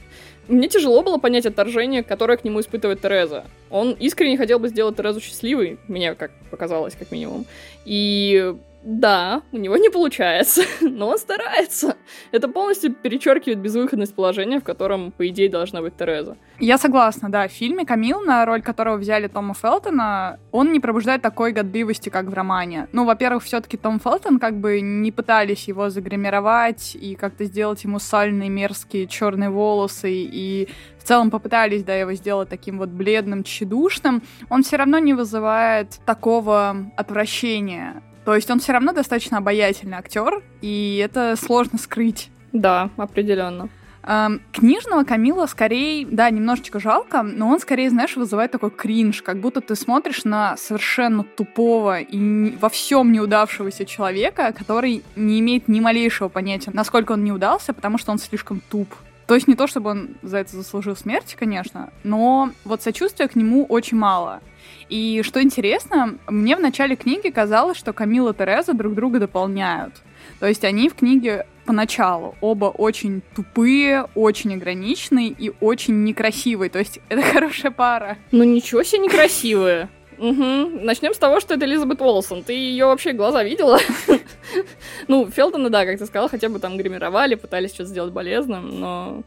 мне 0.47 0.67
тяжело 0.67 1.01
было 1.03 1.17
понять 1.17 1.45
отторжение, 1.45 2.03
которое 2.03 2.37
к 2.37 2.43
нему 2.43 2.59
испытывает 2.59 3.01
Тереза. 3.01 3.45
Он 3.69 3.91
искренне 3.91 4.37
хотел 4.37 4.59
бы 4.59 4.67
сделать 4.67 4.95
Терезу 4.95 5.19
счастливой, 5.19 5.77
мне 5.87 6.15
как 6.15 6.31
показалось, 6.51 6.95
как 6.95 7.11
минимум. 7.11 7.45
И 7.85 8.55
да, 8.83 9.43
у 9.53 9.57
него 9.57 9.77
не 9.77 9.89
получается, 9.89 10.63
но 10.81 11.07
он 11.07 11.17
старается. 11.17 11.95
Это 12.31 12.49
полностью 12.49 12.93
перечеркивает 12.93 13.59
безвыходность 13.59 14.13
положения, 14.13 14.59
в 14.59 14.63
котором, 14.63 15.11
по 15.11 15.27
идее, 15.27 15.49
должна 15.49 15.81
быть 15.81 15.95
Тереза. 15.95 16.37
Я 16.59 16.77
согласна, 16.77 17.31
да. 17.31 17.47
В 17.47 17.51
фильме 17.51 17.85
Камил, 17.85 18.19
на 18.21 18.45
роль 18.45 18.61
которого 18.61 18.97
взяли 18.97 19.27
Тома 19.27 19.53
Фелтона, 19.53 20.39
он 20.51 20.71
не 20.73 20.79
пробуждает 20.81 21.21
такой 21.21 21.53
годливости, 21.53 22.09
как 22.09 22.25
в 22.25 22.33
романе. 22.33 22.87
Ну, 22.91 23.05
во-первых, 23.05 23.43
все-таки 23.43 23.77
Том 23.77 23.99
Фелтон 23.99 24.37
как 24.37 24.59
бы 24.59 24.81
не 24.81 25.11
пытались 25.11 25.67
его 25.67 25.89
загримировать 25.89 26.95
и 26.95 27.15
как-то 27.15 27.45
сделать 27.45 27.83
ему 27.85 27.99
сальные, 27.99 28.49
мерзкие 28.49 29.07
черные 29.07 29.49
волосы 29.49 30.11
и 30.11 30.67
в 30.99 31.03
целом 31.05 31.31
попытались, 31.31 31.83
да, 31.83 31.95
его 31.95 32.13
сделать 32.13 32.49
таким 32.49 32.79
вот 32.79 32.89
бледным, 32.89 33.43
тщедушным, 33.43 34.23
он 34.49 34.63
все 34.63 34.77
равно 34.77 34.99
не 34.99 35.13
вызывает 35.13 35.99
такого 36.05 36.91
отвращения. 36.97 38.01
То 38.25 38.35
есть 38.35 38.49
он 38.49 38.59
все 38.59 38.71
равно 38.71 38.93
достаточно 38.93 39.37
обаятельный 39.37 39.97
актер, 39.97 40.43
и 40.61 41.01
это 41.03 41.35
сложно 41.35 41.77
скрыть. 41.77 42.29
Да, 42.51 42.89
определенно. 42.97 43.69
Эм, 44.05 44.41
книжного 44.51 45.05
Камила 45.05 45.45
скорее, 45.45 46.05
да, 46.05 46.29
немножечко 46.29 46.79
жалко, 46.79 47.23
но 47.23 47.47
он 47.47 47.59
скорее, 47.59 47.89
знаешь, 47.89 48.17
вызывает 48.17 48.51
такой 48.51 48.69
кринж, 48.69 49.21
как 49.21 49.39
будто 49.39 49.61
ты 49.61 49.75
смотришь 49.75 50.25
на 50.25 50.57
совершенно 50.57 51.23
тупого 51.23 52.01
и 52.01 52.55
во 52.57 52.67
всем 52.67 53.13
неудавшегося 53.13 53.85
человека, 53.85 54.53
который 54.57 55.03
не 55.15 55.39
имеет 55.39 55.69
ни 55.69 55.79
малейшего 55.79 56.27
понятия, 56.27 56.71
насколько 56.73 57.13
он 57.13 57.23
не 57.23 57.31
удался, 57.31 57.73
потому 57.73 57.97
что 57.97 58.11
он 58.11 58.19
слишком 58.19 58.61
туп. 58.69 58.93
То 59.25 59.35
есть 59.35 59.47
не 59.47 59.55
то, 59.55 59.67
чтобы 59.67 59.91
он 59.91 60.17
за 60.21 60.39
это 60.39 60.57
заслужил 60.57 60.97
смерти, 60.97 61.37
конечно, 61.39 61.89
но 62.03 62.51
вот 62.65 62.81
сочувствия 62.81 63.29
к 63.29 63.37
нему 63.37 63.65
очень 63.65 63.97
мало. 63.97 64.41
И 64.89 65.21
что 65.23 65.41
интересно, 65.41 66.17
мне 66.27 66.55
в 66.55 66.59
начале 66.59 66.95
книги 66.95 67.29
казалось, 67.29 67.77
что 67.77 67.93
Камила 67.93 68.31
и 68.31 68.33
Тереза 68.33 68.73
друг 68.73 68.93
друга 68.93 69.19
дополняют. 69.19 69.93
То 70.39 70.47
есть 70.47 70.63
они 70.63 70.89
в 70.89 70.95
книге 70.95 71.45
поначалу 71.65 72.35
оба 72.41 72.65
очень 72.65 73.21
тупые, 73.35 74.07
очень 74.15 74.53
ограниченные 74.53 75.29
и 75.29 75.53
очень 75.61 76.03
некрасивые. 76.03 76.69
То 76.69 76.79
есть 76.79 76.99
это 77.09 77.21
хорошая 77.33 77.71
пара. 77.71 78.17
Ну 78.31 78.43
ничего 78.43 78.83
себе 78.83 78.99
некрасивые. 78.99 79.89
Угу. 80.17 80.83
Начнем 80.83 81.13
с 81.13 81.17
того, 81.17 81.39
что 81.39 81.55
это 81.55 81.65
Элизабет 81.65 82.01
Уолсон. 82.01 82.43
Ты 82.43 82.53
ее 82.53 82.85
вообще 82.85 83.13
глаза 83.13 83.43
видела? 83.43 83.79
ну, 85.07 85.29
Фелтона, 85.29 85.69
да, 85.69 85.85
как 85.85 85.97
ты 85.97 86.05
сказал, 86.05 86.29
хотя 86.29 86.49
бы 86.49 86.59
там 86.59 86.77
гримировали, 86.77 87.35
пытались 87.35 87.73
что-то 87.73 87.89
сделать 87.89 88.13
болезным, 88.13 88.79
но 88.79 89.23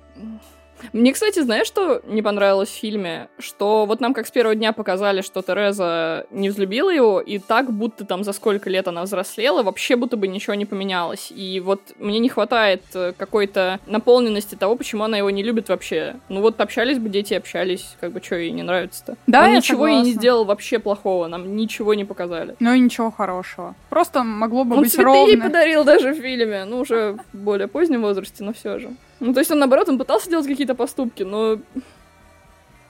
мне, 0.92 1.12
кстати, 1.12 1.40
знаешь, 1.40 1.66
что 1.66 2.00
не 2.06 2.22
понравилось 2.22 2.68
в 2.68 2.72
фильме? 2.74 3.28
Что 3.38 3.86
вот 3.86 4.00
нам 4.00 4.14
как 4.14 4.26
с 4.26 4.30
первого 4.30 4.54
дня 4.54 4.72
показали, 4.72 5.20
что 5.20 5.42
Тереза 5.42 6.26
не 6.30 6.48
взлюбила 6.48 6.90
его, 6.90 7.20
и 7.20 7.38
так, 7.38 7.72
будто 7.72 8.04
там 8.04 8.24
за 8.24 8.32
сколько 8.32 8.70
лет 8.70 8.88
она 8.88 9.02
взрослела, 9.02 9.62
вообще 9.62 9.96
будто 9.96 10.16
бы 10.16 10.28
ничего 10.28 10.54
не 10.54 10.64
поменялось. 10.66 11.32
И 11.34 11.60
вот 11.60 11.80
мне 11.98 12.18
не 12.18 12.28
хватает 12.28 12.82
э, 12.94 13.12
какой-то 13.16 13.80
наполненности 13.86 14.54
того, 14.54 14.76
почему 14.76 15.04
она 15.04 15.18
его 15.18 15.30
не 15.30 15.42
любит 15.42 15.68
вообще. 15.68 16.16
Ну 16.28 16.40
вот 16.40 16.60
общались 16.60 16.98
бы 16.98 17.08
дети, 17.08 17.34
общались, 17.34 17.96
как 18.00 18.12
бы 18.12 18.22
что 18.22 18.36
ей 18.36 18.50
не 18.50 18.62
нравится-то. 18.62 19.16
Да, 19.26 19.44
Он 19.44 19.50
я 19.50 19.56
ничего 19.56 19.84
согласна. 19.86 19.96
ей 19.96 20.04
не 20.04 20.12
сделал 20.12 20.44
вообще 20.44 20.78
плохого, 20.78 21.26
нам 21.26 21.56
ничего 21.56 21.94
не 21.94 22.04
показали. 22.04 22.56
Ну 22.60 22.72
и 22.74 22.80
ничего 22.80 23.10
хорошего. 23.10 23.74
Просто 23.90 24.22
могло 24.22 24.64
бы 24.64 24.76
Он 24.76 24.82
быть 24.82 24.92
цветы 24.92 25.04
ровно. 25.04 25.30
ей 25.30 25.40
подарил 25.40 25.84
даже 25.84 26.12
в 26.12 26.16
фильме, 26.20 26.64
ну 26.64 26.80
уже 26.80 27.16
в 27.32 27.38
более 27.38 27.68
позднем 27.68 28.02
возрасте, 28.02 28.44
но 28.44 28.52
все 28.52 28.78
же. 28.78 28.90
Ну, 29.20 29.32
то 29.32 29.40
есть 29.40 29.50
он, 29.50 29.58
наоборот, 29.58 29.88
он 29.88 29.98
пытался 29.98 30.28
делать 30.30 30.46
какие-то 30.46 30.74
поступки, 30.74 31.22
но 31.22 31.58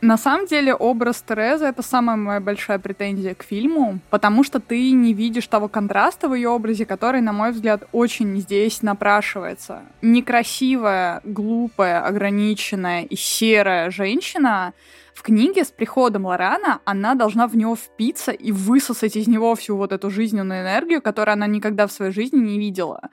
На 0.02 0.18
самом 0.18 0.46
деле 0.46 0.74
образ 0.74 1.24
Терезы— 1.26 1.64
это 1.66 1.82
самая 1.82 2.16
моя 2.16 2.40
большая 2.40 2.78
претензия 2.78 3.34
к 3.34 3.42
фильму, 3.42 3.98
потому 4.10 4.44
что 4.44 4.60
ты 4.60 4.92
не 4.92 5.14
видишь 5.14 5.46
того 5.46 5.68
контраста 5.68 6.28
в 6.28 6.34
ее 6.34 6.50
образе, 6.50 6.84
который, 6.84 7.22
на 7.22 7.32
мой 7.32 7.52
взгляд, 7.52 7.88
очень 7.92 8.38
здесь 8.40 8.82
напрашивается. 8.82 9.80
Некрасивая, 10.02 11.22
глупая, 11.24 12.04
ограниченная 12.04 13.04
и 13.04 13.16
серая 13.16 13.90
женщина 13.90 14.74
в 15.14 15.22
книге 15.22 15.64
с 15.64 15.68
приходом 15.68 16.26
Лорана 16.26 16.80
она 16.84 17.14
должна 17.14 17.48
в 17.48 17.56
него 17.56 17.74
впиться 17.74 18.32
и 18.32 18.52
высосать 18.52 19.16
из 19.16 19.26
него 19.26 19.54
всю 19.54 19.76
вот 19.76 19.92
эту 19.92 20.10
жизненную 20.10 20.60
энергию, 20.60 21.00
которую 21.00 21.32
она 21.32 21.46
никогда 21.46 21.86
в 21.86 21.92
своей 21.92 22.12
жизни 22.12 22.38
не 22.38 22.58
видела. 22.58 23.08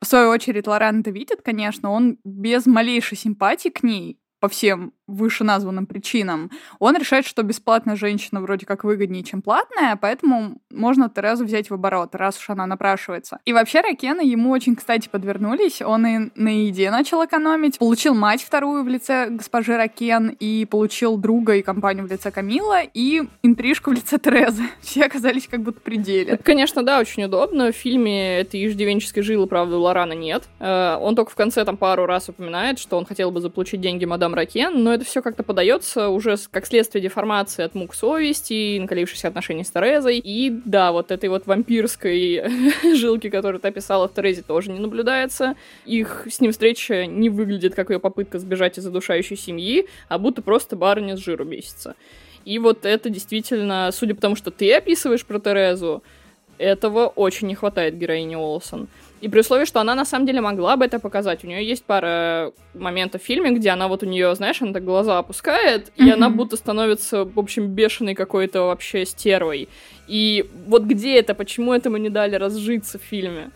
В 0.00 0.06
свою 0.06 0.30
очередь, 0.30 0.66
Лоран 0.66 1.00
это 1.00 1.10
видит, 1.10 1.42
конечно, 1.42 1.90
он 1.90 2.18
без 2.24 2.66
малейшей 2.66 3.18
симпатии 3.18 3.68
к 3.68 3.82
ней 3.82 4.20
по 4.40 4.48
всем 4.48 4.92
вышеназванным 5.08 5.86
причинам, 5.86 6.50
он 6.78 6.96
решает, 6.96 7.26
что 7.26 7.42
бесплатная 7.42 7.96
женщина 7.96 8.40
вроде 8.40 8.66
как 8.66 8.84
выгоднее, 8.84 9.24
чем 9.24 9.42
платная, 9.42 9.96
поэтому 9.96 10.58
можно 10.70 11.08
Терезу 11.08 11.44
взять 11.44 11.70
в 11.70 11.74
оборот, 11.74 12.14
раз 12.14 12.38
уж 12.38 12.50
она 12.50 12.66
напрашивается. 12.66 13.38
И 13.44 13.52
вообще 13.52 13.80
Ракена 13.80 14.20
ему 14.20 14.50
очень, 14.50 14.76
кстати, 14.76 15.08
подвернулись. 15.08 15.82
Он 15.82 16.06
и 16.06 16.30
на 16.34 16.48
еде 16.48 16.90
начал 16.90 17.24
экономить, 17.24 17.78
получил 17.78 18.14
мать 18.14 18.42
вторую 18.42 18.84
в 18.84 18.88
лице 18.88 19.28
госпожи 19.30 19.76
Ракен, 19.76 20.28
и 20.28 20.66
получил 20.66 21.16
друга 21.16 21.56
и 21.56 21.62
компанию 21.62 22.06
в 22.06 22.10
лице 22.10 22.30
Камила, 22.30 22.82
и 22.82 23.22
интрижку 23.42 23.90
в 23.90 23.94
лице 23.94 24.18
Терезы. 24.18 24.64
Все 24.80 25.04
оказались 25.04 25.48
как 25.48 25.62
будто 25.62 25.80
в 25.80 25.82
пределе. 25.82 26.32
Это, 26.32 26.42
конечно, 26.42 26.82
да, 26.82 27.00
очень 27.00 27.24
удобно. 27.24 27.72
В 27.72 27.76
фильме 27.76 28.40
этой 28.40 28.66
иждивенческой 28.66 29.22
жилы, 29.22 29.46
правда, 29.46 29.76
у 29.76 29.80
Лорана 29.80 30.12
нет. 30.12 30.44
Э, 30.60 30.96
Он 31.00 31.16
только 31.16 31.30
в 31.30 31.34
конце 31.34 31.64
там 31.64 31.76
пару 31.76 32.06
раз 32.06 32.28
упоминает, 32.28 32.78
что 32.78 32.98
он 32.98 33.06
хотел 33.06 33.30
бы 33.30 33.40
заполучить 33.40 33.80
деньги 33.80 34.04
мадам 34.04 34.34
Ракен, 34.34 34.82
но 34.82 34.97
это 34.98 35.06
все 35.06 35.22
как-то 35.22 35.42
подается 35.42 36.08
уже 36.08 36.36
как 36.50 36.66
следствие 36.66 37.02
деформации 37.02 37.64
от 37.64 37.74
мук 37.74 37.94
совести, 37.94 38.78
накалившихся 38.78 39.28
отношений 39.28 39.64
с 39.64 39.70
Терезой. 39.70 40.18
И 40.18 40.50
да, 40.64 40.92
вот 40.92 41.10
этой 41.10 41.28
вот 41.28 41.46
вампирской 41.46 42.44
жилки, 42.94 43.30
которую 43.30 43.60
ты 43.60 43.68
описала 43.68 44.08
в 44.08 44.14
Терезе, 44.14 44.42
тоже 44.42 44.70
не 44.70 44.78
наблюдается. 44.78 45.54
Их 45.86 46.26
с 46.30 46.40
ним 46.40 46.52
встреча 46.52 47.06
не 47.06 47.30
выглядит 47.30 47.74
как 47.74 47.90
ее 47.90 47.98
попытка 47.98 48.38
сбежать 48.38 48.78
из 48.78 48.82
задушающей 48.82 49.36
семьи, 49.36 49.88
а 50.08 50.18
будто 50.18 50.42
просто 50.42 50.76
барыня 50.76 51.16
с 51.16 51.20
жиру 51.20 51.44
бесится. 51.44 51.94
И 52.44 52.58
вот 52.58 52.84
это 52.86 53.10
действительно, 53.10 53.90
судя 53.92 54.14
по 54.14 54.20
тому, 54.20 54.34
что 54.34 54.50
ты 54.50 54.72
описываешь 54.72 55.24
про 55.24 55.38
Терезу, 55.38 56.02
этого 56.58 57.06
очень 57.06 57.46
не 57.48 57.54
хватает 57.54 57.96
героине 57.98 58.36
Олсон. 58.36 58.88
И 59.20 59.28
при 59.28 59.40
условии, 59.40 59.64
что 59.64 59.80
она 59.80 59.94
на 59.96 60.04
самом 60.04 60.26
деле 60.26 60.40
могла 60.40 60.76
бы 60.76 60.84
это 60.84 61.00
показать. 61.00 61.42
У 61.42 61.48
нее 61.48 61.66
есть 61.66 61.84
пара 61.84 62.52
моментов 62.74 63.22
в 63.22 63.24
фильме, 63.24 63.50
где 63.50 63.70
она 63.70 63.88
вот 63.88 64.02
у 64.04 64.06
нее, 64.06 64.32
знаешь, 64.36 64.62
она 64.62 64.72
так 64.72 64.84
глаза 64.84 65.18
опускает, 65.18 65.90
и 65.96 66.04
Мгм. 66.04 66.12
она 66.12 66.30
будто 66.30 66.56
становится, 66.56 67.24
в 67.24 67.38
общем, 67.38 67.66
бешеной 67.68 68.14
какой-то 68.14 68.62
вообще 68.62 69.04
стервой. 69.04 69.68
И 70.06 70.48
вот 70.66 70.84
где 70.84 71.18
это, 71.18 71.34
почему 71.34 71.74
этому 71.74 71.96
не 71.96 72.10
дали 72.10 72.36
разжиться 72.36 72.98
в 72.98 73.02
фильме? 73.02 73.50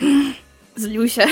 Злюся. 0.74 1.26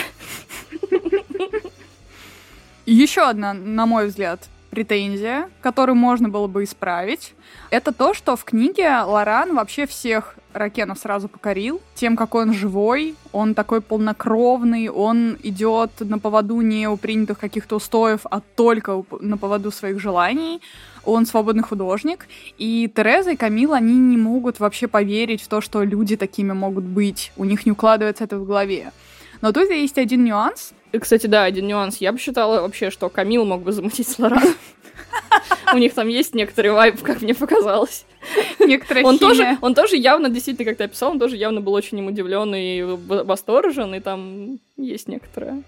Еще 2.85 3.22
одна, 3.22 3.55
на 3.55 3.87
мой 3.87 4.07
взгляд, 4.09 4.40
претензия, 4.73 5.51
которую 5.61 5.97
можно 5.97 6.31
было 6.31 6.47
бы 6.47 6.65
исправить, 6.65 7.35
это 7.69 7.93
то, 7.93 8.15
что 8.15 8.37
в 8.37 8.45
книге 8.45 9.03
Лоран 9.03 9.55
вообще 9.55 9.87
всех 9.87 10.35
Ракенов 10.55 10.99
сразу 10.99 11.29
покорил 11.29 11.83
тем, 11.95 12.17
какой 12.17 12.45
он 12.45 12.55
живой, 12.55 13.15
он 13.33 13.55
такой 13.55 13.83
полнокровный, 13.83 14.89
он 14.89 15.37
идет 15.43 15.91
на 16.01 16.19
поводу 16.19 16.59
не 16.63 16.89
у 16.89 16.97
принятых 16.97 17.39
каких-то 17.39 17.77
устоев, 17.77 18.21
а 18.31 18.41
только 18.41 19.05
на 19.21 19.37
поводу 19.37 19.71
своих 19.71 20.01
желаний. 20.01 20.63
Он 21.05 21.27
свободный 21.27 21.65
художник, 21.65 22.27
и 22.57 22.91
Тереза 22.95 23.33
и 23.33 23.37
Камила, 23.37 23.77
они 23.77 23.95
не 23.95 24.17
могут 24.17 24.59
вообще 24.59 24.87
поверить 24.87 25.43
в 25.43 25.49
то, 25.49 25.61
что 25.61 25.83
люди 25.83 26.17
такими 26.17 26.53
могут 26.53 26.85
быть. 26.85 27.33
У 27.37 27.45
них 27.45 27.67
не 27.67 27.73
укладывается 27.73 28.25
это 28.25 28.39
в 28.39 28.47
голове. 28.47 28.93
Но 29.43 29.53
тут 29.53 29.69
есть 29.71 29.99
один 29.99 30.25
нюанс, 30.25 30.73
Кстати, 30.99 31.27
да, 31.27 31.45
один 31.45 31.67
нюанс. 31.67 31.99
Я 31.99 32.13
бы 32.13 32.19
считала 32.19 32.63
вообще, 32.63 32.91
что 32.91 33.09
Камил 33.09 33.45
мог 33.45 33.63
бы 33.63 33.73
замутить 33.73 34.09
с 34.09 34.19
Лораном. 34.19 34.55
У 35.75 35.79
них 35.79 35.95
там 35.95 36.09
есть 36.09 36.35
некоторый 36.35 36.69
вайб, 36.69 37.03
как 37.03 37.23
мне 37.23 37.35
показалось. 37.35 38.05
некоторая 38.61 39.05
Он 39.05 39.19
тоже, 39.19 39.59
он 39.61 39.75
тоже 39.75 39.97
явно, 39.97 40.29
действительно, 40.29 40.71
как 40.71 40.79
ты 40.79 40.85
описал, 40.85 41.11
он 41.13 41.19
тоже 41.19 41.37
явно 41.37 41.61
был 41.61 41.73
очень 41.73 41.99
им 41.99 42.07
удивлен 42.07 42.55
и 42.55 42.83
восторжен, 42.83 43.95
и 43.95 44.01
там 44.01 44.59
есть 44.77 45.09
некоторое. 45.09 45.63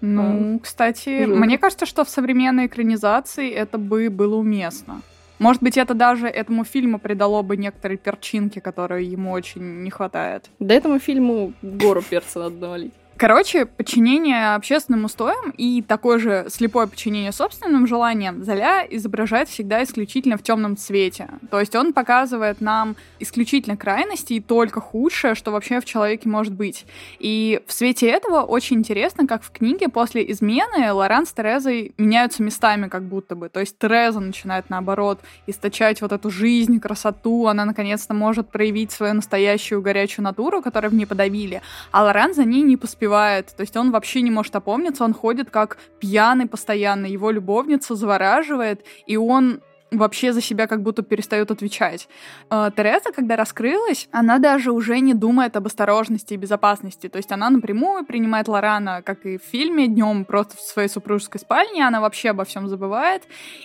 Ну, 0.00 0.60
кстати, 0.60 1.24
жилка. 1.24 1.44
мне 1.44 1.58
кажется, 1.58 1.86
что 1.86 2.04
в 2.04 2.08
современной 2.08 2.66
экранизации 2.66 3.50
это 3.50 3.78
бы 3.78 4.10
было 4.10 4.36
уместно. 4.36 5.02
Может 5.40 5.62
быть, 5.62 5.76
это 5.76 5.94
даже 5.94 6.28
этому 6.28 6.64
фильму 6.64 6.98
придало 6.98 7.42
бы 7.42 7.56
некоторые 7.56 7.98
перчинки, 7.98 8.58
которые 8.60 9.06
ему 9.10 9.32
очень 9.32 9.82
не 9.82 9.90
хватает. 9.90 10.50
Да 10.58 10.74
этому 10.74 10.98
фильму 10.98 11.52
гору 11.62 12.02
перца 12.02 12.40
надо 12.40 12.56
навалить. 12.56 12.92
Короче, 13.18 13.66
подчинение 13.66 14.54
общественным 14.54 15.04
устоям 15.04 15.50
и 15.56 15.82
такое 15.82 16.20
же 16.20 16.46
слепое 16.50 16.86
подчинение 16.86 17.32
собственным 17.32 17.88
желаниям 17.88 18.44
Золя 18.44 18.86
изображает 18.88 19.48
всегда 19.48 19.82
исключительно 19.82 20.36
в 20.36 20.44
темном 20.44 20.76
цвете. 20.76 21.28
То 21.50 21.58
есть 21.58 21.74
он 21.74 21.92
показывает 21.92 22.60
нам 22.60 22.94
исключительно 23.18 23.76
крайности 23.76 24.34
и 24.34 24.40
только 24.40 24.80
худшее, 24.80 25.34
что 25.34 25.50
вообще 25.50 25.80
в 25.80 25.84
человеке 25.84 26.28
может 26.28 26.52
быть. 26.52 26.86
И 27.18 27.60
в 27.66 27.72
свете 27.72 28.06
этого 28.06 28.42
очень 28.42 28.76
интересно, 28.76 29.26
как 29.26 29.42
в 29.42 29.50
книге 29.50 29.88
после 29.88 30.30
измены 30.30 30.92
Лоран 30.92 31.26
с 31.26 31.32
Терезой 31.32 31.94
меняются 31.98 32.44
местами 32.44 32.86
как 32.86 33.02
будто 33.02 33.34
бы. 33.34 33.48
То 33.48 33.58
есть 33.58 33.76
Тереза 33.80 34.20
начинает, 34.20 34.70
наоборот, 34.70 35.18
источать 35.48 36.00
вот 36.02 36.12
эту 36.12 36.30
жизнь, 36.30 36.78
красоту, 36.78 37.48
она 37.48 37.64
наконец-то 37.64 38.14
может 38.14 38.48
проявить 38.48 38.92
свою 38.92 39.14
настоящую 39.14 39.82
горячую 39.82 40.22
натуру, 40.22 40.62
которую 40.62 40.92
в 40.92 40.94
ней 40.94 41.06
подавили, 41.06 41.62
а 41.90 42.04
Лоран 42.04 42.32
за 42.32 42.44
ней 42.44 42.62
не 42.62 42.76
поспевает 42.76 43.07
успевает. 43.08 43.54
То 43.56 43.62
есть 43.62 43.76
он 43.76 43.90
вообще 43.90 44.22
не 44.22 44.30
может 44.30 44.54
опомниться, 44.54 45.04
он 45.04 45.14
ходит 45.14 45.50
как 45.50 45.78
пьяный 46.00 46.46
постоянно, 46.46 47.06
его 47.06 47.30
любовница 47.30 47.94
завораживает, 47.94 48.84
и 49.06 49.16
он 49.16 49.60
вообще 49.90 50.32
за 50.32 50.40
себя 50.40 50.66
как 50.66 50.82
будто 50.82 51.02
перестает 51.02 51.50
отвечать. 51.50 52.08
Э, 52.50 52.70
Тереза, 52.76 53.12
когда 53.14 53.36
раскрылась, 53.36 54.08
она 54.12 54.38
даже 54.38 54.72
уже 54.72 55.00
не 55.00 55.14
думает 55.14 55.56
об 55.56 55.66
осторожности 55.66 56.34
и 56.34 56.36
безопасности. 56.36 57.08
То 57.08 57.16
есть 57.16 57.32
она 57.32 57.50
напрямую 57.50 58.04
принимает 58.04 58.48
Лорана, 58.48 59.02
как 59.02 59.24
и 59.24 59.38
в 59.38 59.42
фильме, 59.42 59.88
днем 59.88 60.24
просто 60.24 60.56
в 60.56 60.60
своей 60.60 60.88
супружеской 60.88 61.40
спальне, 61.40 61.86
она 61.86 62.00
вообще 62.00 62.30
обо 62.30 62.44
всем 62.44 62.68
забывает. 62.68 63.22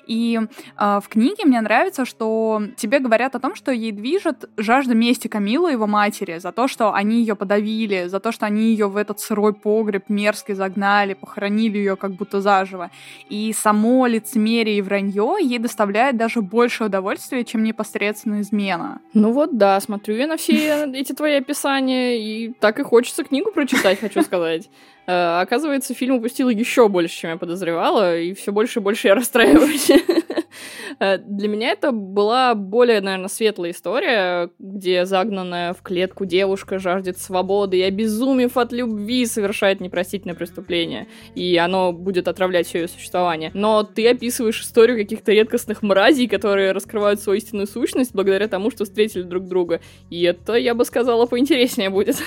И 0.07 0.39
э, 0.79 0.99
в 1.03 1.07
книге 1.09 1.45
мне 1.45 1.59
нравится, 1.61 2.05
что 2.05 2.61
тебе 2.77 2.99
говорят 2.99 3.35
о 3.35 3.39
том, 3.39 3.55
что 3.55 3.71
ей 3.71 3.91
движет 3.91 4.49
жажда 4.57 4.95
мести 4.95 5.27
Камилы, 5.27 5.71
его 5.71 5.87
матери, 5.87 6.37
за 6.37 6.51
то, 6.51 6.67
что 6.67 6.93
они 6.93 7.19
ее 7.19 7.35
подавили, 7.35 8.07
за 8.07 8.19
то, 8.19 8.31
что 8.31 8.45
они 8.45 8.63
ее 8.63 8.87
в 8.87 8.97
этот 8.97 9.19
сырой 9.19 9.53
погреб 9.53 10.09
мерзкий 10.09 10.53
загнали, 10.53 11.13
похоронили 11.13 11.77
ее 11.77 11.95
как 11.95 12.11
будто 12.11 12.41
заживо. 12.41 12.91
И 13.29 13.53
само 13.53 14.07
лицемерие 14.07 14.77
и 14.77 14.81
вранье 14.81 15.37
ей 15.41 15.59
доставляет 15.59 16.12
доставляет 16.13 16.17
даже 16.17 16.41
больше 16.41 16.85
удовольствия, 16.85 17.43
чем 17.43 17.63
непосредственно 17.63 18.41
измена. 18.41 19.01
Ну 19.13 19.31
вот 19.31 19.57
да, 19.57 19.79
смотрю 19.79 20.15
я 20.15 20.27
на 20.27 20.37
все 20.37 20.85
эти 20.93 21.13
твои 21.13 21.35
описания, 21.35 22.17
и 22.17 22.53
так 22.59 22.79
и 22.79 22.83
хочется 22.83 23.23
книгу 23.23 23.51
прочитать, 23.51 23.99
хочу 23.99 24.21
сказать. 24.21 24.69
Э, 25.05 25.41
оказывается, 25.41 25.93
фильм 25.93 26.15
упустил 26.15 26.49
еще 26.49 26.87
больше, 26.87 27.15
чем 27.15 27.31
я 27.31 27.37
подозревала, 27.37 28.17
и 28.17 28.33
все 28.33 28.51
больше 28.51 28.79
и 28.79 28.81
больше 28.81 29.07
я 29.07 29.15
расстраиваюсь. 29.15 29.91
Э, 30.99 31.17
для 31.17 31.47
меня 31.47 31.71
это 31.71 31.91
была 31.91 32.53
более, 32.53 33.01
наверное, 33.01 33.27
светлая 33.27 33.71
история, 33.71 34.51
где 34.59 35.05
загнанная 35.05 35.73
в 35.73 35.81
клетку 35.81 36.25
девушка 36.25 36.77
жаждет 36.77 37.17
свободы 37.17 37.79
и, 37.79 37.81
обезумев 37.81 38.57
от 38.57 38.71
любви, 38.71 39.25
совершает 39.25 39.81
непростительное 39.81 40.35
преступление. 40.35 41.07
И 41.33 41.57
оно 41.57 41.91
будет 41.91 42.27
отравлять 42.27 42.67
все 42.67 42.81
ее 42.81 42.87
существование. 42.87 43.49
Но 43.55 43.81
ты 43.81 44.07
описываешь 44.07 44.61
историю 44.61 44.97
каких-то 44.97 45.31
редкостных 45.31 45.81
мразей, 45.81 46.27
которые 46.27 46.71
раскрывают 46.71 47.19
свою 47.19 47.37
истинную 47.37 47.65
сущность 47.65 48.13
благодаря 48.13 48.47
тому, 48.47 48.69
что 48.69 48.85
встретили 48.85 49.23
друг 49.23 49.47
друга. 49.47 49.81
И 50.11 50.21
это, 50.21 50.53
я 50.53 50.75
бы 50.75 50.85
сказала, 50.85 51.25
поинтереснее 51.25 51.89
будет. 51.89 52.21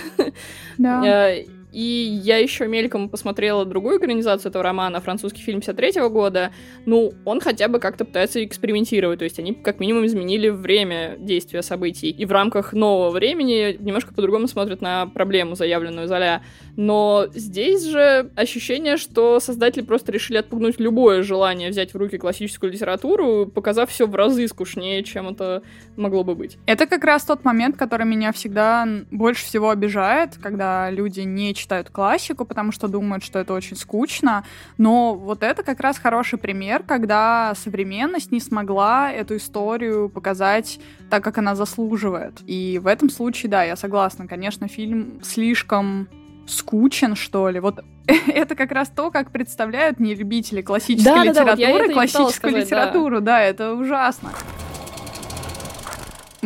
Да. 0.77 1.33
И 1.77 2.19
я 2.23 2.39
еще 2.39 2.67
мельком 2.67 3.11
посмотрела 3.11 3.67
другую 3.67 3.99
экранизацию 3.99 4.49
этого 4.49 4.65
романа, 4.65 5.03
французский 5.03 5.43
фильм 5.43 5.61
53 5.61 6.01
-го 6.01 6.09
года. 6.09 6.51
Ну, 6.87 7.13
он 7.27 7.39
хотя 7.39 7.69
бы 7.69 7.81
как-то 7.81 8.07
пытается 8.07 8.43
экспериментировать. 8.43 9.19
То 9.19 9.25
есть 9.27 9.39
они 9.39 9.53
как 9.53 9.79
минимум 9.79 10.07
изменили 10.07 10.49
время 10.49 11.17
действия 11.19 11.61
событий. 11.61 12.09
И 12.09 12.25
в 12.25 12.33
рамках 12.33 12.73
нового 12.73 13.11
времени 13.11 13.77
немножко 13.79 14.15
по-другому 14.15 14.49
смотрят 14.49 14.81
на 14.81 15.05
проблему, 15.05 15.55
заявленную 15.55 16.09
Золя. 16.09 16.41
Но 16.77 17.27
здесь 17.35 17.85
же 17.85 18.31
ощущение, 18.37 18.97
что 18.97 19.39
создатели 19.39 19.83
просто 19.83 20.13
решили 20.13 20.39
отпугнуть 20.39 20.81
любое 20.81 21.23
желание 21.23 21.69
взять 21.69 21.93
в 21.93 21.99
руки 21.99 22.17
классическую 22.17 22.73
литературу, 22.73 23.45
показав 23.45 23.91
все 23.91 24.07
в 24.07 24.15
разы 24.15 24.49
скучнее, 24.49 25.03
чем 25.03 25.29
это 25.29 25.63
могло 25.97 26.25
бы 26.25 26.35
быть. 26.35 26.57
Это 26.65 26.87
как 26.87 27.05
раз 27.05 27.25
тот 27.25 27.45
момент, 27.45 27.77
который 27.77 28.07
меня 28.07 28.33
всегда 28.33 28.89
больше 29.11 29.45
всего 29.45 29.69
обижает, 29.69 30.39
когда 30.43 30.91
люди 30.91 31.21
не 31.21 31.55
читают 31.67 31.91
классику, 31.91 32.45
потому 32.45 32.71
что 32.71 32.87
думают, 32.87 33.25
что 33.25 33.41
это 33.41 33.53
очень 33.53 33.77
скучно. 33.77 34.45
Но 34.79 35.15
вот 35.15 35.43
это 35.43 35.65
как 35.65 35.81
раз 35.81 35.99
хороший 35.99 36.39
пример, 36.39 36.85
когда 36.85 37.55
современность 37.57 38.31
не 38.31 38.39
смогла 38.39 39.11
эту 39.11 39.37
историю 39.37 40.09
показать 40.09 40.79
так, 41.11 41.25
как 41.25 41.39
она 41.39 41.57
заслуживает. 41.57 42.41
И 42.47 42.79
в 42.81 42.87
этом 42.87 43.11
случае, 43.11 43.51
да, 43.51 43.65
я 43.65 43.75
согласна. 43.75 44.29
Конечно, 44.29 44.69
фильм 44.69 45.21
слишком 45.25 46.09
скучен, 46.47 47.17
что 47.17 47.51
ли. 47.51 47.59
Вот 47.59 47.81
это 48.29 48.55
как 48.55 48.71
раз 48.71 48.89
то, 48.89 49.11
как 49.11 49.33
представляют 49.33 49.99
не 49.99 50.15
любители 50.15 50.63
классической 50.63 51.05
да, 51.05 51.25
литературы, 51.25 51.57
да, 51.57 51.79
да, 51.79 51.85
вот 51.85 51.93
классическую 51.93 52.31
сказать, 52.31 52.65
литературу. 52.67 53.17
Да. 53.17 53.25
да, 53.27 53.43
это 53.43 53.75
ужасно. 53.75 54.31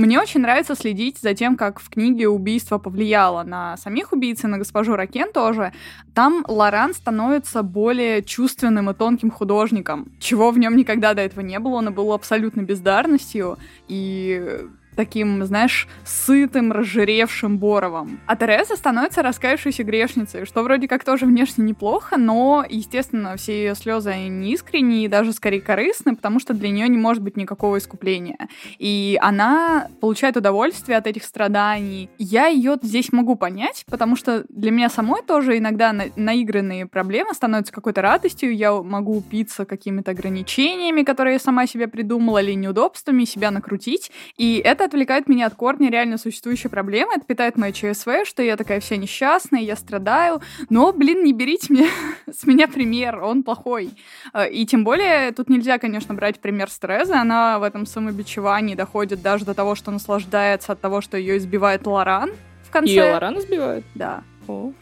Мне 0.00 0.18
очень 0.18 0.40
нравится 0.40 0.74
следить 0.74 1.18
за 1.18 1.34
тем, 1.34 1.56
как 1.58 1.78
в 1.78 1.90
книге 1.90 2.26
убийство 2.26 2.78
повлияло 2.78 3.42
на 3.42 3.76
самих 3.76 4.12
убийц 4.12 4.42
и 4.42 4.46
на 4.46 4.56
госпожу 4.56 4.96
Ракен 4.96 5.30
тоже. 5.30 5.74
Там 6.14 6.42
Лоран 6.48 6.94
становится 6.94 7.62
более 7.62 8.22
чувственным 8.22 8.88
и 8.88 8.94
тонким 8.94 9.30
художником, 9.30 10.10
чего 10.18 10.52
в 10.52 10.58
нем 10.58 10.74
никогда 10.74 11.12
до 11.12 11.20
этого 11.20 11.42
не 11.42 11.58
было. 11.58 11.74
Он 11.74 11.92
был 11.92 12.14
абсолютно 12.14 12.62
бездарностью, 12.62 13.58
и 13.88 14.62
таким, 15.00 15.42
знаешь, 15.46 15.88
сытым, 16.04 16.72
разжиревшим 16.72 17.56
Боровым. 17.56 18.20
А 18.26 18.36
Тереза 18.36 18.76
становится 18.76 19.22
раскаявшейся 19.22 19.82
грешницей, 19.82 20.44
что 20.44 20.62
вроде 20.62 20.88
как 20.88 21.04
тоже 21.04 21.24
внешне 21.24 21.64
неплохо, 21.64 22.18
но, 22.18 22.66
естественно, 22.68 23.34
все 23.38 23.52
ее 23.64 23.74
слезы 23.74 24.14
не 24.28 24.52
искренние 24.52 25.06
и 25.06 25.08
даже 25.08 25.32
скорее 25.32 25.62
корыстны, 25.62 26.14
потому 26.14 26.38
что 26.38 26.52
для 26.52 26.68
нее 26.68 26.86
не 26.88 26.98
может 26.98 27.22
быть 27.22 27.38
никакого 27.38 27.78
искупления. 27.78 28.48
И 28.78 29.18
она 29.22 29.88
получает 30.02 30.36
удовольствие 30.36 30.98
от 30.98 31.06
этих 31.06 31.24
страданий. 31.24 32.10
Я 32.18 32.48
ее 32.48 32.76
здесь 32.82 33.10
могу 33.10 33.36
понять, 33.36 33.86
потому 33.88 34.16
что 34.16 34.44
для 34.50 34.70
меня 34.70 34.90
самой 34.90 35.22
тоже 35.22 35.56
иногда 35.56 35.94
на 35.94 36.04
наигранные 36.14 36.84
проблемы 36.84 37.32
становятся 37.32 37.72
какой-то 37.72 38.02
радостью. 38.02 38.54
Я 38.54 38.74
могу 38.82 39.16
упиться 39.16 39.64
какими-то 39.64 40.10
ограничениями, 40.10 41.04
которые 41.04 41.34
я 41.34 41.38
сама 41.38 41.66
себе 41.66 41.88
придумала, 41.88 42.42
или 42.42 42.52
неудобствами, 42.52 43.24
себя 43.24 43.50
накрутить. 43.50 44.12
И 44.36 44.60
это 44.62 44.89
отвлекает 44.90 45.28
меня 45.28 45.46
от 45.46 45.54
корня 45.54 45.90
реально 45.90 46.18
существующей 46.18 46.68
проблемы, 46.68 47.14
это 47.16 47.24
питает 47.24 47.56
мое 47.56 47.72
ЧСВ, 47.72 48.26
что 48.26 48.42
я 48.42 48.56
такая 48.56 48.80
вся 48.80 48.96
несчастная, 48.96 49.60
я 49.60 49.76
страдаю, 49.76 50.42
но, 50.68 50.92
блин, 50.92 51.24
не 51.24 51.32
берите 51.32 51.72
мне, 51.72 51.88
с 52.30 52.44
меня 52.44 52.68
пример, 52.68 53.22
он 53.22 53.42
плохой. 53.42 53.90
Э, 54.34 54.50
и 54.50 54.66
тем 54.66 54.84
более 54.84 55.32
тут 55.32 55.48
нельзя, 55.48 55.78
конечно, 55.78 56.14
брать 56.14 56.40
пример 56.40 56.68
стресса, 56.68 57.20
она 57.20 57.58
в 57.58 57.62
этом 57.62 57.86
самобичевании 57.86 58.74
доходит 58.74 59.22
даже 59.22 59.44
до 59.44 59.54
того, 59.54 59.74
что 59.74 59.90
наслаждается 59.90 60.72
от 60.72 60.80
того, 60.80 61.00
что 61.00 61.16
ее 61.16 61.38
избивает 61.38 61.86
Лоран 61.86 62.32
в 62.64 62.70
конце. 62.70 62.90
Ее 62.90 63.12
Лоран 63.12 63.38
избивает? 63.38 63.84
Да. 63.94 64.22
О. 64.48 64.72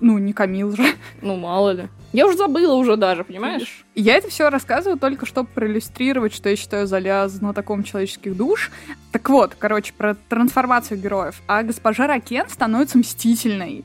Ну, 0.00 0.18
не 0.18 0.32
Камил 0.32 0.76
же. 0.76 0.84
Ну, 1.22 1.36
мало 1.36 1.70
ли. 1.70 1.88
Я 2.12 2.26
уже 2.26 2.36
забыла 2.36 2.74
уже 2.74 2.96
даже, 2.96 3.24
понимаешь? 3.24 3.84
Я 3.94 4.16
это 4.16 4.28
все 4.28 4.48
рассказываю 4.48 4.98
только 4.98 5.26
чтобы 5.26 5.48
проиллюстрировать, 5.48 6.34
что 6.34 6.48
я 6.48 6.56
считаю 6.56 6.86
Золя 6.86 7.28
знатоком 7.28 7.82
человеческих 7.84 8.36
душ. 8.36 8.70
Так 9.12 9.28
вот, 9.28 9.54
короче, 9.58 9.92
про 9.92 10.14
трансформацию 10.14 11.00
героев. 11.00 11.42
А 11.46 11.62
госпожа 11.62 12.06
Ракен 12.06 12.48
становится 12.48 12.98
мстительной 12.98 13.84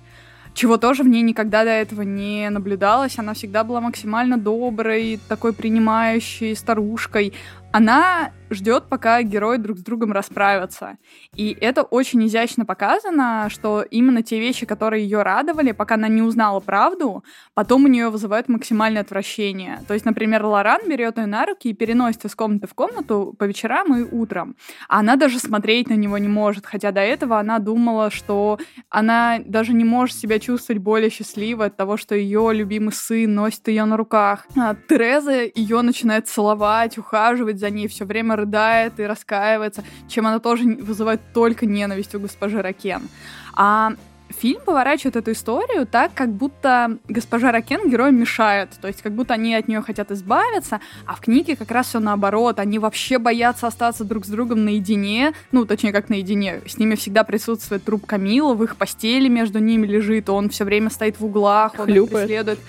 чего 0.53 0.77
тоже 0.77 1.03
в 1.03 1.07
ней 1.07 1.21
никогда 1.21 1.63
до 1.63 1.69
этого 1.69 2.01
не 2.01 2.49
наблюдалось. 2.49 3.17
Она 3.17 3.33
всегда 3.33 3.63
была 3.63 3.79
максимально 3.81 4.37
доброй, 4.37 5.19
такой 5.29 5.53
принимающей 5.53 6.55
старушкой. 6.55 7.33
Она 7.71 8.31
ждет, 8.53 8.85
пока 8.89 9.21
герои 9.23 9.57
друг 9.57 9.77
с 9.77 9.81
другом 9.81 10.11
расправятся. 10.11 10.97
И 11.35 11.57
это 11.59 11.83
очень 11.83 12.25
изящно 12.27 12.65
показано, 12.65 13.47
что 13.49 13.81
именно 13.81 14.23
те 14.23 14.39
вещи, 14.39 14.65
которые 14.65 15.03
ее 15.03 15.23
радовали, 15.23 15.71
пока 15.71 15.95
она 15.95 16.07
не 16.07 16.21
узнала 16.21 16.59
правду, 16.59 17.23
потом 17.53 17.85
у 17.85 17.87
нее 17.87 18.09
вызывают 18.09 18.49
максимальное 18.49 19.01
отвращение. 19.01 19.79
То 19.87 19.93
есть, 19.93 20.05
например, 20.05 20.45
Лоран 20.45 20.81
берет 20.87 21.17
ее 21.17 21.25
на 21.25 21.45
руки 21.45 21.69
и 21.69 21.73
переносит 21.73 22.25
из 22.25 22.35
комнаты 22.35 22.67
в 22.67 22.73
комнату 22.73 23.33
по 23.37 23.45
вечерам 23.45 23.95
и 23.95 24.03
утром. 24.03 24.55
А 24.89 24.99
она 24.99 25.15
даже 25.15 25.39
смотреть 25.39 25.89
на 25.89 25.93
него 25.93 26.17
не 26.17 26.27
может, 26.27 26.65
хотя 26.65 26.91
до 26.91 27.01
этого 27.01 27.39
она 27.39 27.59
думала, 27.59 28.11
что 28.11 28.59
она 28.89 29.39
даже 29.45 29.73
не 29.73 29.85
может 29.85 30.17
себя 30.17 30.39
чувствовать 30.39 30.81
более 30.81 31.09
счастливой 31.09 31.67
от 31.67 31.77
того, 31.77 31.95
что 31.97 32.15
ее 32.15 32.51
любимый 32.53 32.91
сын 32.91 33.33
носит 33.33 33.67
ее 33.69 33.85
на 33.85 33.95
руках. 33.95 34.45
А 34.57 34.75
Тереза 34.89 35.43
ее 35.55 35.81
начинает 35.81 36.27
целовать, 36.27 36.97
ухаживать 36.97 37.60
за 37.61 37.69
ней, 37.69 37.87
все 37.87 38.05
время 38.05 38.35
рыдает 38.35 38.99
и 38.99 39.05
раскаивается, 39.05 39.83
чем 40.09 40.27
она 40.27 40.39
тоже 40.39 40.63
вызывает 40.65 41.21
только 41.33 41.65
ненависть 41.65 42.13
у 42.15 42.19
госпожи 42.19 42.61
Ракен. 42.61 43.07
А 43.53 43.93
фильм 44.31 44.61
поворачивает 44.61 45.15
эту 45.15 45.31
историю 45.31 45.85
так, 45.85 46.13
как 46.13 46.31
будто 46.31 46.97
госпожа 47.07 47.51
Ракен 47.51 47.89
героям 47.89 48.19
мешает, 48.19 48.69
то 48.81 48.87
есть 48.87 49.01
как 49.01 49.13
будто 49.13 49.33
они 49.33 49.53
от 49.55 49.67
нее 49.67 49.81
хотят 49.81 50.11
избавиться, 50.11 50.79
а 51.05 51.15
в 51.15 51.21
книге 51.21 51.55
как 51.55 51.71
раз 51.71 51.87
все 51.87 51.99
наоборот, 51.99 52.59
они 52.59 52.79
вообще 52.79 53.17
боятся 53.17 53.67
остаться 53.67 54.03
друг 54.03 54.25
с 54.25 54.29
другом 54.29 54.65
наедине, 54.65 55.33
ну, 55.51 55.65
точнее, 55.65 55.91
как 55.91 56.09
наедине, 56.09 56.61
с 56.65 56.77
ними 56.77 56.95
всегда 56.95 57.23
присутствует 57.23 57.83
труп 57.83 58.05
Камила, 58.05 58.53
в 58.53 58.63
их 58.63 58.75
постели 58.75 59.27
между 59.27 59.59
ними 59.59 59.87
лежит, 59.87 60.29
он 60.29 60.49
все 60.49 60.65
время 60.65 60.89
стоит 60.89 61.19
в 61.19 61.25
углах, 61.25 61.75
он 61.77 61.89
их 61.89 62.09
преследует. 62.09 62.59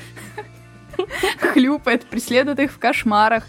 Хлюпает, 1.40 2.04
преследует 2.04 2.60
их 2.60 2.72
в 2.72 2.78
кошмарах. 2.78 3.46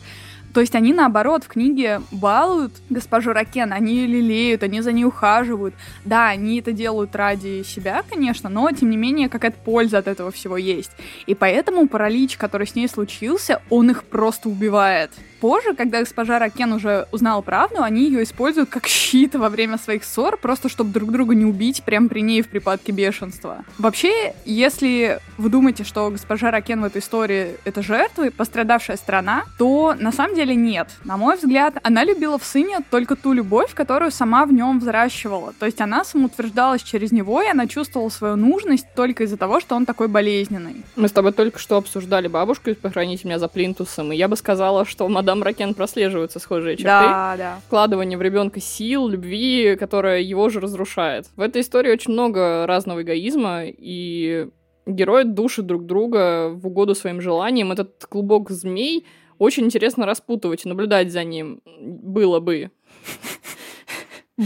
То 0.54 0.62
есть 0.62 0.76
они, 0.76 0.94
наоборот, 0.94 1.44
в 1.44 1.48
книге 1.48 2.02
балуют 2.12 2.74
госпожу 2.90 3.34
Ракен, 3.34 3.74
они 3.74 4.06
лелеют, 4.06 4.64
они 4.64 4.82
за 4.82 4.92
ней 4.92 5.06
ухаживают. 5.06 5.74
Да, 6.06 6.28
они 6.28 6.60
это 6.60 6.72
делают 6.72 7.16
ради 7.16 7.64
себя, 7.64 8.04
конечно, 8.08 8.50
но, 8.50 8.70
тем 8.72 8.90
не 8.92 8.98
менее, 8.98 9.30
какая-то 9.30 9.58
польза 9.58 9.98
от 9.98 10.08
этого 10.08 10.32
всего 10.32 10.58
есть. 10.58 10.92
И 11.26 11.34
поэтому 11.34 11.88
паралич, 11.88 12.38
который 12.38 12.68
с 12.68 12.76
ней 12.76 12.88
случился, 12.88 13.62
он 13.70 13.90
их 13.90 14.04
просто 14.04 14.50
убивает 14.50 15.12
позже, 15.44 15.74
когда 15.74 16.00
госпожа 16.00 16.40
Ракен 16.40 16.72
уже 16.72 17.06
узнала 17.12 17.42
правду, 17.42 17.84
они 17.84 18.06
ее 18.06 18.24
используют 18.24 18.70
как 18.70 18.88
щит 18.88 19.36
во 19.36 19.50
время 19.50 19.78
своих 19.78 20.06
ссор, 20.06 20.38
просто 20.38 20.70
чтобы 20.70 20.94
друг 20.94 21.12
друга 21.12 21.36
не 21.36 21.44
убить 21.44 21.84
прямо 21.84 22.08
при 22.08 22.22
ней 22.22 22.42
в 22.42 22.48
припадке 22.48 22.94
бешенства. 22.94 23.66
Вообще, 23.78 24.34
если 24.46 25.20
вы 25.38 25.50
думаете, 25.50 25.84
что 25.84 26.10
госпожа 26.10 26.50
Ракен 26.50 26.80
в 26.80 26.86
этой 26.86 27.00
истории 27.00 27.58
это 27.66 27.84
жертвы, 27.84 28.32
пострадавшая 28.32 28.96
страна, 28.96 29.44
то 29.58 29.96
на 30.00 30.14
самом 30.14 30.34
деле 30.34 30.56
нет. 30.56 30.88
На 31.04 31.18
мой 31.18 31.36
взгляд, 31.36 31.76
она 31.84 32.06
любила 32.06 32.40
в 32.40 32.46
сыне 32.46 32.80
только 32.90 33.18
ту 33.18 33.34
любовь, 33.34 33.74
которую 33.74 34.12
сама 34.12 34.46
в 34.46 34.54
нем 34.54 34.80
взращивала. 34.80 35.52
То 35.60 35.66
есть 35.66 35.82
она 35.82 36.06
самоутверждалась 36.06 36.84
через 36.84 37.12
него, 37.12 37.42
и 37.42 37.50
она 37.50 37.68
чувствовала 37.68 38.08
свою 38.08 38.38
нужность 38.38 38.88
только 38.96 39.26
из-за 39.26 39.36
того, 39.36 39.60
что 39.60 39.76
он 39.76 39.86
такой 39.86 40.08
болезненный. 40.08 40.86
Мы 40.96 41.10
с 41.10 41.12
тобой 41.12 41.34
только 41.34 41.60
что 41.60 41.76
обсуждали 41.76 42.30
бабушку 42.30 42.70
из 42.70 42.78
«Похороните 42.78 43.28
меня 43.28 43.40
за 43.40 43.50
плинтусом», 43.50 44.14
и 44.14 44.16
я 44.16 44.30
бы 44.30 44.38
сказала, 44.38 44.86
что 44.86 45.06
мадам 45.10 45.33
мадам 45.34 45.44
Ракен 45.44 45.74
прослеживаются 45.74 46.40
схожие 46.40 46.76
черты. 46.76 46.88
Да, 46.88 47.36
да. 47.38 47.60
Вкладывание 47.68 48.18
в 48.18 48.22
ребенка 48.22 48.60
сил, 48.60 49.08
любви, 49.08 49.76
которая 49.76 50.22
его 50.22 50.50
же 50.50 50.60
разрушает. 50.60 51.28
В 51.36 51.42
этой 51.42 51.62
истории 51.62 51.92
очень 51.92 52.14
много 52.14 52.66
разного 52.68 53.02
эгоизма, 53.02 53.64
и 53.66 54.50
герои 54.86 55.24
душат 55.24 55.66
друг 55.66 55.86
друга 55.86 56.50
в 56.50 56.68
угоду 56.68 56.96
своим 56.96 57.22
желаниям. 57.22 57.72
Этот 57.72 58.06
клубок 58.06 58.52
змей 58.52 59.06
очень 59.40 59.66
интересно 59.66 60.06
распутывать 60.06 60.66
и 60.66 60.70
наблюдать 60.70 61.12
за 61.12 61.24
ним 61.24 61.62
было 61.66 62.40
бы. 62.40 62.72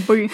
Бы. 0.08 0.30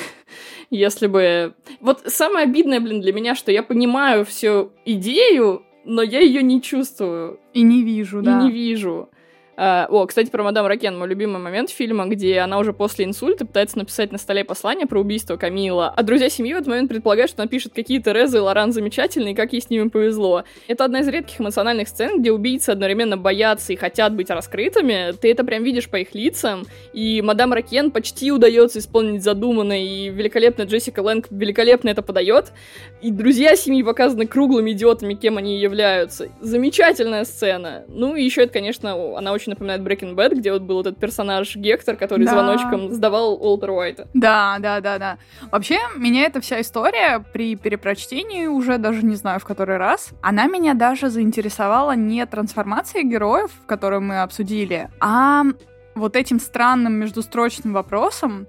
Если 0.69 1.07
бы... 1.07 1.53
Вот 1.79 2.01
самое 2.07 2.45
обидное, 2.45 2.79
блин, 2.79 3.01
для 3.01 3.13
меня, 3.13 3.35
что 3.35 3.51
я 3.51 3.61
понимаю 3.61 4.25
всю 4.25 4.71
идею, 4.85 5.63
но 5.85 6.01
я 6.01 6.19
ее 6.19 6.41
не 6.41 6.61
чувствую. 6.61 7.39
И 7.53 7.61
не 7.61 7.83
вижу, 7.83 8.21
и 8.21 8.23
да. 8.23 8.39
И 8.39 8.43
не 8.45 8.51
вижу. 8.51 9.09
Uh, 9.55 9.85
о, 9.89 10.07
кстати, 10.07 10.31
про 10.31 10.41
мадам 10.41 10.65
Ракен, 10.65 10.97
мой 10.97 11.07
любимый 11.07 11.37
момент 11.37 11.69
фильма, 11.69 12.07
где 12.07 12.39
она 12.39 12.57
уже 12.57 12.73
после 12.73 13.05
инсульта 13.05 13.45
пытается 13.45 13.77
написать 13.77 14.11
на 14.11 14.17
столе 14.17 14.43
послание 14.43 14.87
про 14.87 14.99
убийство 14.99 15.37
Камила, 15.37 15.93
а 15.95 16.01
друзья 16.01 16.27
семьи 16.27 16.53
в 16.53 16.57
этот 16.57 16.69
момент 16.69 16.89
предполагают, 16.89 17.29
что 17.29 17.41
напишет 17.41 17.71
какие-то 17.71 18.13
Резы 18.13 18.37
и 18.37 18.39
Лоран 18.39 18.71
замечательные, 18.71 19.35
как 19.35 19.53
ей 19.53 19.61
с 19.61 19.69
ними 19.69 19.89
повезло. 19.89 20.43
Это 20.67 20.85
одна 20.85 21.01
из 21.01 21.07
редких 21.07 21.39
эмоциональных 21.39 21.87
сцен, 21.87 22.19
где 22.19 22.31
убийцы 22.31 22.71
одновременно 22.71 23.15
боятся 23.15 23.73
и 23.73 23.75
хотят 23.75 24.15
быть 24.15 24.31
раскрытыми, 24.31 25.11
ты 25.21 25.29
это 25.29 25.43
прям 25.43 25.63
видишь 25.63 25.87
по 25.87 25.97
их 25.97 26.15
лицам, 26.15 26.63
и 26.91 27.21
мадам 27.21 27.53
Ракен 27.53 27.91
почти 27.91 28.31
удается 28.31 28.79
исполнить 28.79 29.21
задуманное, 29.21 29.83
и 29.83 30.09
великолепная 30.09 30.65
Джессика 30.65 31.01
Лэнг 31.01 31.27
великолепно 31.29 31.89
это 31.89 32.01
подает, 32.01 32.53
и 33.03 33.11
друзья 33.11 33.55
семьи 33.55 33.83
показаны 33.83 34.25
круглыми 34.25 34.71
идиотами, 34.71 35.13
кем 35.13 35.37
они 35.37 35.59
являются. 35.59 36.29
Замечательная 36.41 37.23
сцена. 37.23 37.83
Ну 37.87 38.15
и 38.15 38.23
еще 38.23 38.41
это, 38.41 38.53
конечно, 38.53 39.15
она 39.15 39.31
очень 39.31 39.42
очень 39.43 39.51
напоминает 39.51 39.81
Breaking 39.81 40.15
Bad, 40.15 40.35
где 40.35 40.51
вот 40.53 40.61
был 40.61 40.81
этот 40.81 40.97
персонаж 40.97 41.55
Гектор, 41.55 41.95
который 41.95 42.25
да. 42.25 42.31
звоночком 42.31 42.93
сдавал 42.93 43.33
Уолтера 43.33 43.71
Уайта. 43.71 44.07
Да, 44.13 44.57
да, 44.59 44.79
да, 44.79 44.97
да. 44.97 45.17
Вообще, 45.51 45.77
меня 45.97 46.23
эта 46.23 46.39
вся 46.41 46.61
история 46.61 47.23
при 47.33 47.55
перепрочтении 47.55 48.47
уже 48.47 48.77
даже 48.77 49.03
не 49.03 49.15
знаю 49.15 49.39
в 49.39 49.45
который 49.45 49.77
раз, 49.77 50.11
она 50.21 50.47
меня 50.47 50.73
даже 50.73 51.09
заинтересовала 51.09 51.95
не 51.95 52.25
трансформацией 52.25 53.07
героев, 53.07 53.51
которую 53.65 54.01
мы 54.01 54.21
обсудили, 54.21 54.89
а 54.99 55.43
вот 55.95 56.15
этим 56.15 56.39
странным 56.39 56.93
междустрочным 56.93 57.73
вопросом, 57.73 58.47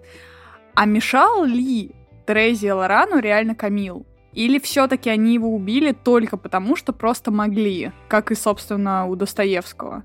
а 0.74 0.86
мешал 0.86 1.44
ли 1.44 1.92
Терези 2.26 2.70
Лорану 2.70 3.18
реально 3.18 3.54
Камил? 3.54 4.06
Или 4.32 4.58
все-таки 4.58 5.10
они 5.10 5.34
его 5.34 5.54
убили 5.54 5.92
только 5.92 6.36
потому, 6.36 6.74
что 6.74 6.92
просто 6.92 7.30
могли, 7.30 7.92
как 8.08 8.32
и, 8.32 8.34
собственно, 8.34 9.06
у 9.06 9.14
Достоевского? 9.14 10.02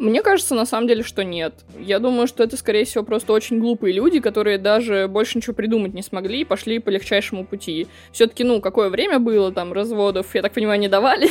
Мне 0.00 0.22
кажется, 0.22 0.54
на 0.54 0.64
самом 0.64 0.88
деле, 0.88 1.02
что 1.02 1.24
нет. 1.24 1.52
Я 1.78 1.98
думаю, 1.98 2.26
что 2.26 2.42
это, 2.42 2.56
скорее 2.56 2.86
всего, 2.86 3.04
просто 3.04 3.34
очень 3.34 3.60
глупые 3.60 3.92
люди, 3.92 4.18
которые 4.18 4.56
даже 4.56 5.08
больше 5.08 5.36
ничего 5.36 5.52
придумать 5.52 5.92
не 5.92 6.00
смогли 6.00 6.40
и 6.40 6.44
пошли 6.44 6.78
по 6.78 6.88
легчайшему 6.88 7.44
пути. 7.44 7.86
Все-таки, 8.10 8.42
ну, 8.42 8.62
какое 8.62 8.88
время 8.88 9.18
было, 9.18 9.52
там, 9.52 9.74
разводов, 9.74 10.34
я 10.34 10.40
так 10.40 10.52
понимаю, 10.52 10.80
не 10.80 10.88
давали, 10.88 11.28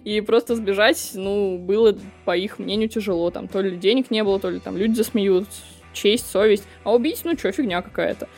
и 0.04 0.22
просто 0.22 0.56
сбежать, 0.56 1.10
ну, 1.12 1.58
было, 1.58 1.94
по 2.24 2.34
их 2.34 2.58
мнению, 2.58 2.88
тяжело. 2.88 3.30
Там, 3.30 3.48
то 3.48 3.60
ли 3.60 3.76
денег 3.76 4.10
не 4.10 4.24
было, 4.24 4.40
то 4.40 4.48
ли 4.48 4.60
там 4.60 4.78
люди 4.78 4.94
засмеют, 4.94 5.46
честь, 5.92 6.30
совесть. 6.30 6.64
А 6.84 6.94
убить, 6.94 7.20
ну, 7.24 7.36
что, 7.36 7.52
фигня 7.52 7.82
какая-то. 7.82 8.28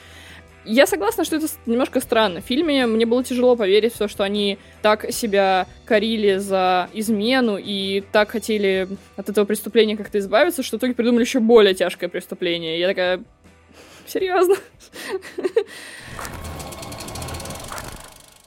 Я 0.71 0.87
согласна, 0.87 1.25
что 1.25 1.37
это 1.37 1.47
немножко 1.65 1.99
странно. 1.99 2.43
В 2.43 2.45
фильме 2.45 2.85
мне 2.85 3.07
было 3.07 3.25
тяжело 3.25 3.57
поверить 3.57 3.95
в 3.95 3.99
то, 3.99 4.07
что 4.07 4.23
они 4.23 4.59
так 4.83 5.11
себя 5.15 5.67
корили 5.87 6.37
за 6.37 6.91
измену 6.93 7.57
и 7.57 8.05
так 8.13 8.33
хотели 8.33 8.87
от 9.17 9.31
этого 9.31 9.47
преступления 9.47 9.97
как-то 9.97 10.19
избавиться, 10.19 10.63
что 10.63 10.77
в 10.77 10.81
итоге 10.81 10.93
придумали 10.93 11.25
еще 11.25 11.41
более 11.41 11.73
тяжкое 11.73 12.11
преступление. 12.11 12.79
Я 12.79 12.89
такая... 12.89 13.25
Серьезно? 14.07 14.57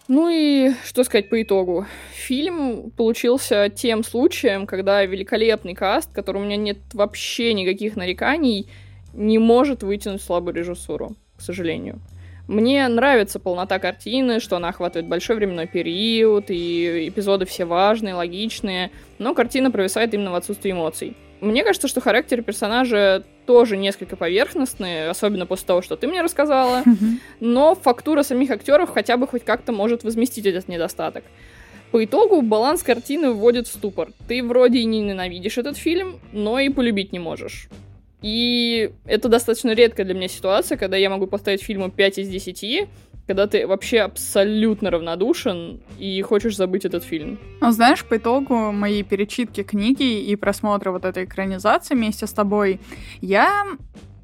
Ну 0.08 0.30
и 0.30 0.74
что 0.86 1.04
сказать 1.04 1.30
по 1.30 1.42
итогу? 1.42 1.88
Фильм 2.14 2.92
получился 2.92 3.70
тем 3.70 4.04
случаем, 4.04 4.68
когда 4.68 5.04
великолепный 5.06 5.74
каст, 5.74 6.12
который 6.14 6.42
у 6.42 6.46
меня 6.46 6.58
нет 6.58 6.78
вообще 6.94 7.54
никаких 7.54 7.96
нареканий, 7.96 8.68
не 9.14 9.40
может 9.40 9.82
вытянуть 9.82 10.22
слабую 10.22 10.54
режиссуру 10.54 11.16
к 11.42 11.44
сожалению. 11.44 12.00
Мне 12.48 12.88
нравится 12.88 13.40
полнота 13.40 13.80
картины, 13.80 14.40
что 14.40 14.58
она 14.58 14.70
охватывает 14.70 15.08
большой 15.08 15.36
временной 15.36 15.68
период, 15.68 16.46
и 16.50 17.08
эпизоды 17.08 17.46
все 17.46 17.66
важные, 17.66 18.14
логичные, 18.14 18.92
но 19.20 19.34
картина 19.34 19.72
провисает 19.72 20.14
именно 20.14 20.32
в 20.32 20.36
отсутствии 20.36 20.72
эмоций. 20.72 21.16
Мне 21.40 21.64
кажется, 21.64 21.88
что 21.88 22.02
характеры 22.02 22.44
персонажа 22.44 23.24
тоже 23.48 23.76
несколько 23.76 24.16
поверхностные, 24.16 25.10
особенно 25.10 25.48
после 25.48 25.66
того, 25.66 25.82
что 25.82 25.96
ты 25.96 26.08
мне 26.08 26.22
рассказала, 26.22 26.84
но 27.40 27.74
фактура 27.76 28.22
самих 28.22 28.52
актеров 28.52 28.92
хотя 28.92 29.18
бы 29.18 29.28
хоть 29.28 29.44
как-то 29.44 29.72
может 29.72 30.04
возместить 30.04 30.46
этот 30.46 30.68
недостаток. 30.68 31.24
По 31.92 32.06
итогу 32.06 32.42
баланс 32.42 32.84
картины 32.84 33.32
вводит 33.32 33.68
в 33.68 33.74
ступор. 33.74 34.10
Ты 34.28 34.44
вроде 34.44 34.80
и 34.80 34.86
не 34.86 35.02
ненавидишь 35.02 35.58
этот 35.58 35.78
фильм, 35.78 36.20
но 36.32 36.60
и 36.60 36.70
полюбить 36.70 37.12
не 37.12 37.20
можешь. 37.20 37.68
И 38.22 38.92
это 39.06 39.30
достаточно 39.30 39.72
редкая 39.72 40.06
для 40.06 40.16
меня 40.16 40.28
ситуация, 40.28 40.78
когда 40.78 40.98
я 40.98 41.10
могу 41.10 41.28
поставить 41.28 41.64
фильму 41.64 41.90
5 41.90 42.20
из 42.20 42.30
10, 42.30 42.88
когда 43.28 43.48
ты 43.48 43.66
вообще 43.66 44.00
абсолютно 44.00 44.92
равнодушен 44.92 45.82
и 45.98 46.22
хочешь 46.22 46.56
забыть 46.56 46.86
этот 46.86 47.04
фильм. 47.04 47.40
Ну, 47.62 47.72
знаешь, 47.72 48.06
по 48.06 48.18
итогу 48.18 48.72
моей 48.72 49.04
перечитки 49.04 49.64
книги 49.64 50.22
и 50.22 50.36
просмотра 50.36 50.92
вот 50.92 51.06
этой 51.06 51.26
экранизации 51.26 51.96
вместе 51.96 52.28
с 52.28 52.34
тобой, 52.34 52.80
я 53.22 53.66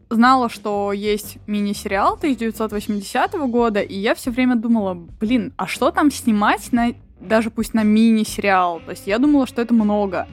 знала, 0.10 0.50
что 0.50 0.94
есть 0.94 1.38
мини-сериал 1.48 2.16
1980 2.16 3.34
года, 3.50 3.82
и 3.82 3.96
я 3.96 4.16
все 4.16 4.32
время 4.32 4.56
думала, 4.56 4.94
блин, 4.94 5.54
а 5.58 5.68
что 5.68 5.92
там 5.92 6.12
снимать 6.12 6.72
на 6.72 6.94
даже 7.19 7.49
пусть 7.49 7.73
на 7.73 7.84
мини-сериал. 7.84 8.82
То 8.86 8.91
есть 8.91 9.08
я 9.08 9.17
думала, 9.17 9.47
что 9.47 9.62
это 9.62 9.73
много. 9.73 10.27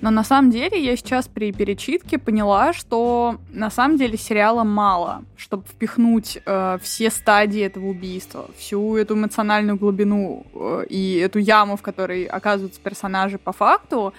Но 0.00 0.10
на 0.10 0.24
самом 0.24 0.50
деле 0.50 0.82
я 0.82 0.96
сейчас 0.96 1.28
при 1.28 1.52
перечитке 1.52 2.18
поняла, 2.18 2.72
что 2.72 3.36
на 3.50 3.70
самом 3.70 3.98
деле 3.98 4.16
сериала 4.16 4.64
мало, 4.64 5.24
чтобы 5.36 5.64
впихнуть 5.64 6.38
э, 6.44 6.78
все 6.82 7.10
стадии 7.10 7.60
этого 7.60 7.86
убийства, 7.86 8.48
всю 8.56 8.96
эту 8.96 9.14
эмоциональную 9.14 9.76
глубину 9.76 10.46
э, 10.54 10.86
и 10.88 11.16
эту 11.16 11.38
яму, 11.38 11.76
в 11.76 11.82
которой 11.82 12.24
оказываются 12.24 12.80
персонажи 12.80 13.38
по 13.38 13.52
факту. 13.52 14.14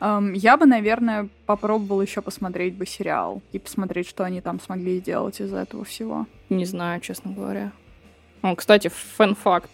Э, 0.00 0.20
я 0.34 0.58
бы, 0.58 0.66
наверное, 0.66 1.28
попробовала 1.46 2.02
еще 2.02 2.20
посмотреть 2.20 2.74
бы 2.74 2.84
сериал 2.84 3.40
и 3.52 3.58
посмотреть, 3.58 4.08
что 4.08 4.24
они 4.24 4.42
там 4.42 4.60
смогли 4.60 4.98
сделать 4.98 5.40
из 5.40 5.54
этого 5.54 5.84
всего. 5.84 6.26
Не 6.50 6.66
знаю, 6.66 7.00
честно 7.00 7.32
говоря. 7.32 7.72
О, 8.42 8.54
кстати, 8.54 8.90
fun 9.16 9.36
fact. 9.36 9.70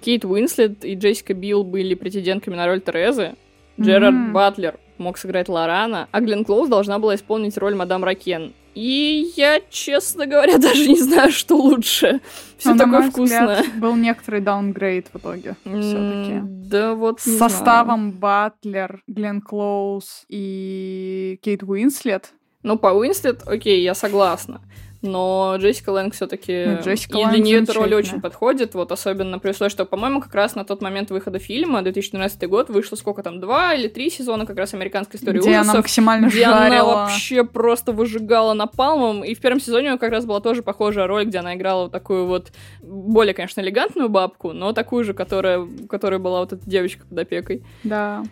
Кейт 0.00 0.24
Уинслет 0.24 0.84
и 0.84 0.94
Джессика 0.94 1.34
Бил 1.34 1.64
были 1.64 1.94
претендентками 1.94 2.54
на 2.54 2.66
роль 2.66 2.80
Терезы. 2.80 3.34
Джерард 3.80 4.14
mm-hmm. 4.14 4.32
Батлер 4.32 4.78
мог 4.98 5.18
сыграть 5.18 5.48
Лорана, 5.48 6.08
а 6.10 6.20
Глен 6.20 6.44
Клоуз 6.44 6.68
должна 6.68 6.98
была 6.98 7.14
исполнить 7.14 7.56
роль 7.58 7.74
мадам 7.74 8.04
Ракен. 8.04 8.54
И 8.74 9.32
я, 9.36 9.60
честно 9.70 10.26
говоря, 10.26 10.58
даже 10.58 10.88
не 10.88 11.00
знаю, 11.00 11.32
что 11.32 11.56
лучше. 11.56 12.20
Все 12.58 12.72
Но, 12.72 12.78
такое 12.78 12.92
на 12.92 13.00
мой 13.00 13.10
вкусное. 13.10 13.56
взгляд, 13.56 13.78
был 13.78 13.96
некоторый 13.96 14.40
даунгрейд 14.40 15.08
в 15.12 15.18
итоге 15.18 15.56
все-таки. 15.62 16.32
М, 16.32 16.68
Да 16.68 16.94
вот 16.94 17.20
С 17.20 17.26
не 17.26 17.36
знаю. 17.36 17.50
составом 17.50 18.12
Батлер, 18.12 19.02
Глен 19.06 19.40
Клоуз 19.40 20.24
и 20.28 21.38
Кейт 21.42 21.62
Уинслет. 21.62 22.32
Ну, 22.62 22.76
по 22.78 22.88
Уинслет, 22.88 23.42
окей, 23.46 23.82
я 23.82 23.94
согласна. 23.94 24.60
Но 25.06 25.54
Джессика 25.58 25.90
Лэнг 25.90 26.14
все-таки 26.14 26.64
Ну, 26.66 26.80
Джессика 26.82 27.18
и 27.18 27.26
для 27.26 27.38
нее 27.38 27.62
эта 27.62 27.72
роль 27.72 27.94
очень 27.94 28.20
подходит, 28.20 28.74
вот 28.74 28.92
особенно 28.92 29.38
при 29.38 29.50
условии, 29.50 29.70
что, 29.70 29.84
по-моему, 29.84 30.20
как 30.20 30.34
раз 30.34 30.54
на 30.54 30.64
тот 30.64 30.82
момент 30.82 31.10
выхода 31.10 31.38
фильма, 31.38 31.82
2013 31.82 32.48
год, 32.48 32.68
вышло 32.68 32.96
сколько 32.96 33.22
там, 33.22 33.40
два 33.40 33.74
или 33.74 33.88
три 33.88 34.10
сезона 34.10 34.46
как 34.46 34.56
раз 34.56 34.74
американской 34.74 35.18
истории 35.18 35.38
где 35.38 35.50
она 35.50 35.60
ужасов, 35.60 35.76
максимально 35.76 36.26
где 36.26 36.44
она 36.44 36.68
жарила. 36.68 36.86
вообще 36.86 37.44
просто 37.44 37.92
выжигала 37.92 38.52
напалмом. 38.52 39.24
И 39.24 39.34
в 39.34 39.40
первом 39.40 39.60
сезоне 39.60 39.88
у 39.88 39.90
нее 39.92 39.98
как 39.98 40.10
раз 40.10 40.24
была 40.26 40.40
тоже 40.40 40.62
похожая 40.62 41.06
роль, 41.06 41.24
где 41.24 41.38
она 41.38 41.54
играла 41.54 41.84
вот 41.84 41.92
такую 41.92 42.26
вот, 42.26 42.52
более, 42.82 43.34
конечно, 43.34 43.60
элегантную 43.60 44.08
бабку, 44.08 44.52
но 44.52 44.72
такую 44.72 45.04
же, 45.04 45.14
которая, 45.14 45.60
у 45.60 45.86
которой 45.86 46.18
была 46.18 46.40
вот 46.40 46.52
эта 46.52 46.68
девочка 46.68 47.06
под 47.06 47.18
опекой. 47.18 47.64
Да. 47.84 48.22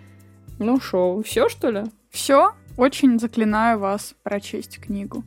Ну 0.58 0.80
шо, 0.80 1.22
все 1.22 1.48
что 1.48 1.70
ли? 1.70 1.84
Все, 2.10 2.52
очень 2.76 3.18
заклинаю 3.18 3.78
вас 3.78 4.14
прочесть 4.22 4.80
книгу. 4.80 5.24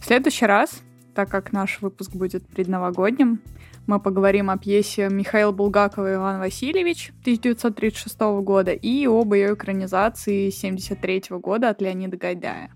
В 0.00 0.06
следующий 0.06 0.46
раз, 0.46 0.82
так 1.18 1.28
как 1.28 1.52
наш 1.52 1.80
выпуск 1.80 2.12
будет 2.14 2.46
предновогодним, 2.46 3.42
мы 3.88 3.98
поговорим 3.98 4.50
о 4.50 4.56
пьесе 4.56 5.08
Михаила 5.08 5.50
Булгакова 5.50 6.12
и 6.12 6.14
Иван 6.14 6.38
Васильевич 6.38 7.10
1936 7.22 8.20
года 8.44 8.70
и 8.70 9.04
об 9.08 9.34
ее 9.34 9.54
экранизации 9.54 10.46
1973 10.46 11.36
года 11.40 11.70
от 11.70 11.82
Леонида 11.82 12.16
Гайдая. 12.16 12.70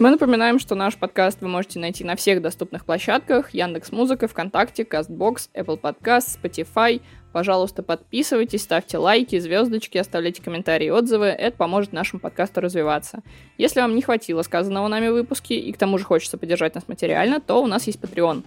Мы 0.00 0.10
напоминаем, 0.10 0.58
что 0.58 0.74
наш 0.74 0.96
подкаст 0.96 1.40
вы 1.40 1.46
можете 1.46 1.78
найти 1.78 2.02
на 2.02 2.16
всех 2.16 2.42
доступных 2.42 2.84
площадках 2.84 3.54
Яндекс 3.54 3.92
Музыка, 3.92 4.26
ВКонтакте, 4.26 4.84
Кастбокс, 4.84 5.50
Apple 5.54 5.80
Podcast, 5.80 6.36
Spotify. 6.42 7.00
Пожалуйста, 7.32 7.84
подписывайтесь, 7.84 8.62
ставьте 8.62 8.98
лайки, 8.98 9.38
звездочки, 9.38 9.96
оставляйте 9.96 10.42
комментарии 10.42 10.88
отзывы. 10.90 11.26
Это 11.26 11.56
поможет 11.56 11.92
нашему 11.92 12.18
подкасту 12.18 12.60
развиваться. 12.60 13.22
Если 13.56 13.80
вам 13.80 13.94
не 13.94 14.02
хватило 14.02 14.42
сказанного 14.42 14.88
нами 14.88 15.08
в 15.08 15.12
выпуске 15.12 15.60
и 15.60 15.72
к 15.72 15.78
тому 15.78 15.96
же 15.98 16.04
хочется 16.04 16.38
поддержать 16.38 16.74
нас 16.74 16.88
материально, 16.88 17.40
то 17.40 17.62
у 17.62 17.68
нас 17.68 17.86
есть 17.86 18.00
Patreon. 18.00 18.42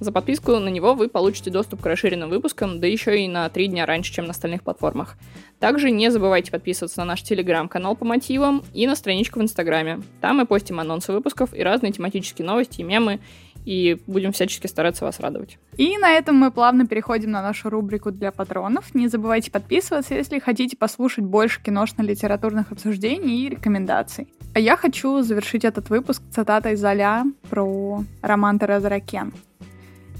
За 0.00 0.12
подписку 0.12 0.52
на 0.58 0.68
него 0.68 0.94
вы 0.94 1.08
получите 1.08 1.50
доступ 1.50 1.82
к 1.82 1.86
расширенным 1.86 2.30
выпускам, 2.30 2.80
да 2.80 2.86
еще 2.86 3.20
и 3.20 3.28
на 3.28 3.48
три 3.48 3.66
дня 3.66 3.84
раньше, 3.86 4.12
чем 4.12 4.26
на 4.26 4.30
остальных 4.30 4.62
платформах. 4.62 5.16
Также 5.58 5.90
не 5.90 6.10
забывайте 6.10 6.52
подписываться 6.52 7.00
на 7.00 7.04
наш 7.04 7.22
телеграм-канал 7.22 7.96
по 7.96 8.04
мотивам 8.04 8.62
и 8.72 8.86
на 8.86 8.94
страничку 8.94 9.40
в 9.40 9.42
Инстаграме. 9.42 10.00
Там 10.20 10.36
мы 10.36 10.46
постим 10.46 10.78
анонсы 10.78 11.12
выпусков 11.12 11.52
и 11.52 11.62
разные 11.62 11.92
тематические 11.92 12.46
новости 12.46 12.80
и 12.80 12.84
мемы, 12.84 13.18
и 13.64 13.98
будем 14.06 14.32
всячески 14.32 14.66
стараться 14.66 15.04
вас 15.04 15.20
радовать. 15.20 15.58
И 15.76 15.98
на 15.98 16.12
этом 16.12 16.36
мы 16.36 16.50
плавно 16.50 16.86
переходим 16.86 17.32
на 17.32 17.42
нашу 17.42 17.68
рубрику 17.68 18.10
для 18.10 18.32
патронов. 18.32 18.94
Не 18.94 19.08
забывайте 19.08 19.50
подписываться, 19.50 20.14
если 20.14 20.38
хотите 20.38 20.76
послушать 20.76 21.24
больше 21.24 21.60
киношно-литературных 21.62 22.72
обсуждений 22.72 23.42
и 23.42 23.48
рекомендаций. 23.50 24.32
А 24.54 24.60
я 24.60 24.76
хочу 24.76 25.20
завершить 25.22 25.64
этот 25.64 25.90
выпуск 25.90 26.22
цитатой 26.30 26.76
Золя 26.76 27.24
про 27.50 28.04
роман 28.22 28.58
Тереза 28.58 28.88
Ракен. 28.88 29.34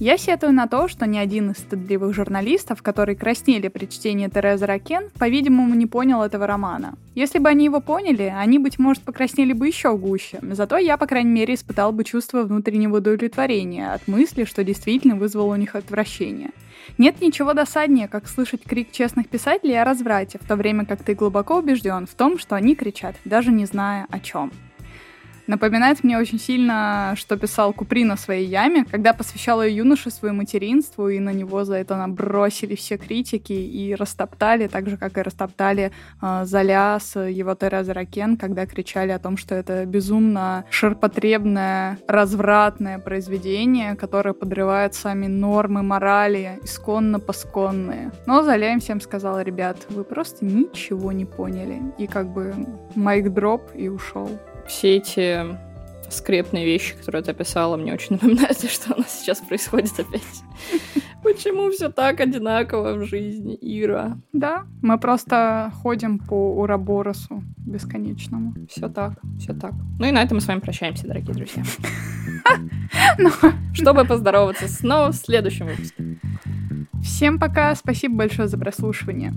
Я 0.01 0.17
сетую 0.17 0.53
на 0.53 0.69
то, 0.69 0.87
что 0.87 1.07
ни 1.07 1.19
один 1.19 1.51
из 1.51 1.57
стыдливых 1.57 2.15
журналистов, 2.15 2.83
которые 2.83 3.17
краснели 3.17 3.67
при 3.67 3.87
чтении 3.87 4.29
Терезы 4.29 4.65
Ракен, 4.65 5.11
по-видимому, 5.19 5.75
не 5.75 5.87
понял 5.87 6.23
этого 6.23 6.47
романа. 6.47 6.95
Если 7.17 7.41
бы 7.41 7.49
они 7.49 7.65
его 7.65 7.81
поняли, 7.81 8.33
они, 8.37 8.61
быть 8.61 8.79
может, 8.79 9.03
покраснели 9.03 9.53
бы 9.53 9.67
еще 9.67 9.97
гуще. 9.97 10.39
Зато 10.41 10.77
я, 10.79 10.99
по 10.99 11.07
крайней 11.07 11.33
мере, 11.33 11.55
испытал 11.55 11.91
бы 11.91 12.05
чувство 12.05 12.45
внутреннего 12.45 12.99
удовлетворения 12.99 13.93
от 13.93 14.07
мысли, 14.07 14.45
что 14.45 14.63
действительно 14.63 15.17
вызвало 15.17 15.55
у 15.55 15.57
них 15.57 15.75
отвращение. 15.75 16.51
Нет 16.97 17.21
ничего 17.21 17.53
досаднее, 17.53 18.07
как 18.07 18.29
слышать 18.29 18.63
крик 18.63 18.93
честных 18.93 19.29
писателей 19.29 19.81
о 19.81 19.85
разврате, 19.85 20.39
в 20.41 20.47
то 20.47 20.55
время 20.55 20.87
как 20.87 21.03
ты 21.03 21.17
глубоко 21.17 21.59
убежден 21.59 22.07
в 22.07 22.15
том, 22.15 22.39
что 22.39 22.55
они 22.55 22.77
кричат, 22.77 23.17
даже 23.25 23.51
не 23.51 23.67
зная 23.67 24.07
о 24.11 24.21
чем. 24.21 24.53
Напоминает 25.49 26.05
мне 26.05 26.19
очень 26.19 26.39
сильно, 26.39 27.15
что 27.17 27.39
писал 27.39 27.73
Куприн 27.73 28.13
о 28.13 28.19
своей 28.19 28.47
яме, 28.47 28.85
когда 28.85 29.15
посвящал 29.15 29.63
ее 29.63 29.79
юношеству 29.79 30.29
и 30.29 30.31
материнству, 30.31 31.09
и 31.09 31.19
на 31.21 31.33
него 31.33 31.65
за 31.65 31.77
это 31.77 31.97
набросили 31.97 32.75
все 32.75 32.99
критики 32.99 33.55
и 33.55 33.95
растоптали, 33.95 34.67
так 34.67 34.91
же, 34.91 34.99
как 34.99 35.17
и 35.17 35.23
растоптали 35.23 35.91
э, 36.21 36.45
Золя 36.45 36.99
с 37.01 37.19
его 37.19 37.55
Тереза 37.55 37.95
Ракен, 37.95 38.37
когда 38.37 38.67
кричали 38.67 39.11
о 39.11 39.19
том, 39.19 39.39
что 39.39 39.55
это 39.55 39.87
безумно 39.87 40.67
ширпотребное, 40.69 41.99
развратное 42.07 42.99
произведение, 42.99 43.97
которое 43.97 44.35
подрывает 44.35 44.95
сами 44.95 45.29
нормы 45.29 45.83
морали, 45.83 46.61
исконно-посконные. 46.63 48.13
Но 48.27 48.43
Золя 48.43 48.75
им 48.75 48.81
всем 48.81 49.01
сказала, 49.01 49.43
ребят, 49.43 49.79
вы 49.89 50.05
просто 50.05 50.45
ничего 50.45 51.11
не 51.13 51.25
поняли. 51.25 51.81
И 51.97 52.07
как 52.07 52.29
бы 52.29 52.55
майк 52.95 53.33
дроп 53.33 53.63
и 53.75 53.89
ушел. 53.89 54.29
Все 54.69 54.97
эти 54.97 55.57
скрепные 56.11 56.65
вещи, 56.65 56.95
которые 56.95 57.23
ты 57.23 57.31
описала, 57.33 57.77
мне 57.77 57.93
очень 57.93 58.09
напоминают, 58.11 58.59
что 58.71 58.95
у 58.95 58.99
нас 58.99 59.21
сейчас 59.21 59.41
происходит 59.41 59.99
опять. 59.99 60.23
Почему 61.23 61.71
все 61.71 61.91
так 61.91 62.21
одинаково 62.21 62.95
в 62.95 63.05
жизни, 63.05 63.59
Ира? 63.61 64.19
Да, 64.33 64.65
мы 64.83 64.99
просто 64.99 65.73
ходим 65.83 66.19
по 66.19 66.55
Ураборосу 66.55 67.43
бесконечному. 67.59 68.55
Все 68.71 68.89
так, 68.89 69.15
все 69.39 69.53
так. 69.53 69.73
Ну 69.99 70.07
и 70.07 70.11
на 70.11 70.23
этом 70.23 70.37
мы 70.37 70.41
с 70.41 70.47
вами 70.47 70.61
прощаемся, 70.61 71.07
дорогие 71.07 71.35
друзья. 71.35 71.63
Ну, 73.19 73.31
Чтобы 73.75 74.05
поздороваться 74.05 74.69
снова 74.69 75.13
в 75.13 75.17
следующем 75.17 75.67
выпуске. 75.67 76.19
Всем 77.03 77.39
пока, 77.39 77.75
спасибо 77.75 78.17
большое 78.17 78.49
за 78.49 78.59
прослушивание. 78.59 79.33